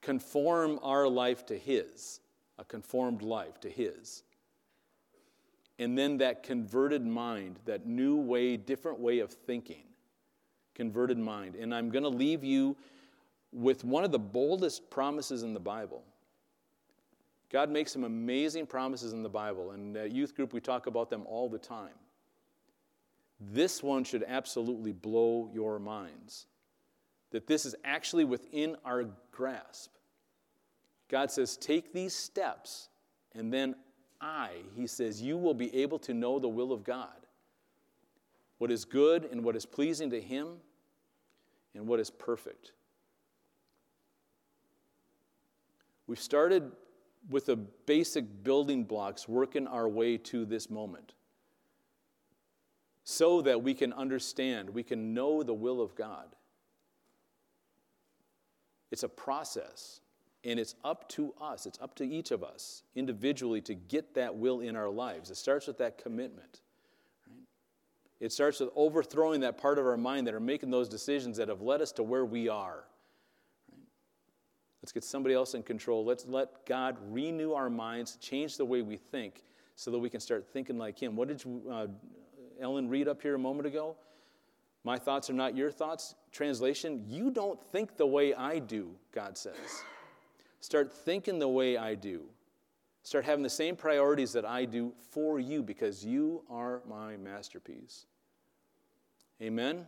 conform 0.03 0.79
our 0.83 1.07
life 1.07 1.45
to 1.47 1.57
His, 1.57 2.19
a 2.59 2.65
conformed 2.65 3.23
life 3.23 3.59
to 3.62 3.69
His. 3.69 4.23
And 5.79 5.97
then 5.97 6.17
that 6.17 6.43
converted 6.43 7.03
mind, 7.03 7.59
that 7.65 7.88
new 7.88 8.17
way, 8.17 8.57
different 8.57 8.99
way 8.99 9.19
of 9.19 9.31
thinking, 9.31 9.86
converted 10.75 11.17
mind. 11.17 11.55
And 11.55 11.73
I'm 11.73 11.89
going 11.89 12.03
to 12.03 12.09
leave 12.09 12.43
you 12.43 12.75
with 13.51 13.83
one 13.83 14.03
of 14.03 14.12
the 14.12 14.19
boldest 14.19 14.89
promises 14.91 15.41
in 15.41 15.53
the 15.53 15.59
Bible. 15.59 16.03
God 17.54 17.70
makes 17.70 17.92
some 17.92 18.04
amazing 18.04 18.66
promises 18.66 19.13
in 19.13 19.22
the 19.22 19.30
Bible, 19.30 19.72
and 19.72 19.96
at 19.96 20.12
youth 20.12 20.36
group 20.36 20.54
we 20.54 20.60
talk 20.60 20.88
about 20.88 21.12
them 21.12 21.24
all 21.28 21.48
the 21.48 21.60
time. 21.60 21.94
This 23.39 23.84
one 23.84 24.04
should 24.04 24.26
absolutely 24.28 24.92
blow 24.92 25.52
your 25.54 25.78
minds 25.78 26.48
that 27.30 27.46
this 27.48 27.66
is 27.66 27.76
actually 27.84 28.26
within 28.26 28.76
our 28.84 29.06
grasp. 29.32 29.92
God 31.10 31.30
says, 31.30 31.56
Take 31.58 31.94
these 31.94 32.16
steps, 32.16 32.89
and 33.36 33.54
then 33.54 33.76
I, 34.20 34.52
He 34.76 34.88
says, 34.88 35.22
you 35.22 35.38
will 35.38 35.54
be 35.54 35.76
able 35.76 36.00
to 36.00 36.13
know 36.13 36.39
the 36.39 36.48
will 36.48 36.72
of 36.72 36.84
God. 36.84 37.28
What 38.58 38.72
is 38.72 38.86
good 38.86 39.26
and 39.26 39.44
what 39.44 39.56
is 39.56 39.66
pleasing 39.66 40.10
to 40.12 40.22
Him, 40.22 40.48
and 41.76 41.88
what 41.88 42.00
is 42.00 42.10
perfect. 42.10 42.72
We've 46.08 46.20
started 46.20 46.72
with 47.29 47.45
the 47.45 47.55
basic 47.55 48.43
building 48.43 48.83
blocks, 48.83 49.27
working 49.27 49.67
our 49.67 49.88
way 49.88 50.17
to 50.17 50.45
this 50.45 50.69
moment 50.69 51.13
so 53.03 53.41
that 53.41 53.62
we 53.62 53.73
can 53.73 53.93
understand, 53.93 54.69
we 54.69 54.83
can 54.83 55.13
know 55.13 55.43
the 55.43 55.53
will 55.53 55.81
of 55.81 55.95
God. 55.95 56.36
It's 58.91 59.03
a 59.03 59.09
process, 59.09 59.99
and 60.43 60.59
it's 60.59 60.75
up 60.83 61.09
to 61.09 61.33
us, 61.41 61.65
it's 61.65 61.79
up 61.81 61.95
to 61.95 62.05
each 62.05 62.31
of 62.31 62.43
us 62.43 62.83
individually 62.95 63.59
to 63.62 63.73
get 63.73 64.13
that 64.15 64.36
will 64.36 64.62
in 64.62 64.75
our 64.75 64.89
lives. 64.89 65.29
It 65.29 65.38
starts 65.38 65.67
with 65.67 65.77
that 65.79 65.97
commitment. 65.97 66.62
It 68.19 68.31
starts 68.31 68.59
with 68.62 68.69
overthrowing 68.75 69.41
that 69.41 69.57
part 69.57 69.79
of 69.79 69.86
our 69.86 69.97
mind 69.97 70.27
that 70.27 70.33
are 70.33 70.39
making 70.39 70.71
those 70.71 70.88
decisions 70.88 71.38
that 71.38 71.49
have 71.49 71.62
led 71.62 71.81
us 71.81 71.91
to 71.93 72.03
where 72.03 72.23
we 72.23 72.47
are. 72.47 72.86
Let's 74.84 74.91
get 74.91 75.06
somebody 75.06 75.34
else 75.34 75.54
in 75.54 75.63
control. 75.63 76.04
Let's 76.04 76.26
let 76.28 76.65
God 76.65 76.98
renew 77.08 77.54
our 77.54 77.69
minds, 77.69 78.17
change 78.17 78.58
the 78.58 78.65
way 78.65 78.82
we 78.82 78.98
think, 78.98 79.46
so 79.78 79.89
that 79.91 79.98
we 79.98 80.10
can 80.10 80.19
start 80.19 80.46
thinking 80.46 80.78
like 80.78 81.02
Him. 81.02 81.15
What 81.15 81.30
did 81.30 81.41
uh, 81.72 81.88
Ellen 82.60 82.89
read 82.89 83.08
up 83.08 83.22
here 83.22 83.36
a 83.36 83.39
moment 83.39 83.65
ago? 83.65 83.96
My 84.84 84.98
thoughts 84.98 85.30
are 85.30 85.34
not 85.34 85.56
your 85.56 85.72
thoughts. 85.72 86.15
Translation, 86.34 87.06
you 87.08 87.32
don't 87.32 87.63
think 87.72 87.96
the 87.96 88.06
way 88.06 88.34
I 88.34 88.60
do, 88.60 88.91
God 89.13 89.38
says. 89.38 89.56
Start 90.60 90.91
thinking 90.91 91.39
the 91.39 91.48
way 91.48 91.78
I 91.78 91.96
do. 91.96 92.24
Start 93.04 93.24
having 93.24 93.43
the 93.43 93.50
same 93.50 93.78
priorities 93.78 94.34
that 94.34 94.43
I 94.43 94.65
do 94.65 94.91
for 95.12 95.39
you 95.39 95.63
because 95.63 96.04
you 96.04 96.43
are 96.50 96.82
my 96.86 97.15
masterpiece. 97.15 98.06
Amen? 99.41 99.86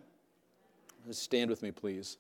Stand 1.12 1.50
with 1.50 1.62
me, 1.62 1.72
please. 1.72 2.18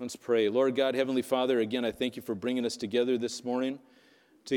Let's 0.00 0.14
pray. 0.14 0.48
Lord 0.48 0.76
God, 0.76 0.94
Heavenly 0.94 1.22
Father, 1.22 1.58
again, 1.58 1.84
I 1.84 1.90
thank 1.90 2.14
you 2.14 2.22
for 2.22 2.36
bringing 2.36 2.64
us 2.64 2.76
together 2.76 3.18
this 3.18 3.42
morning 3.42 3.80
to 4.44 4.56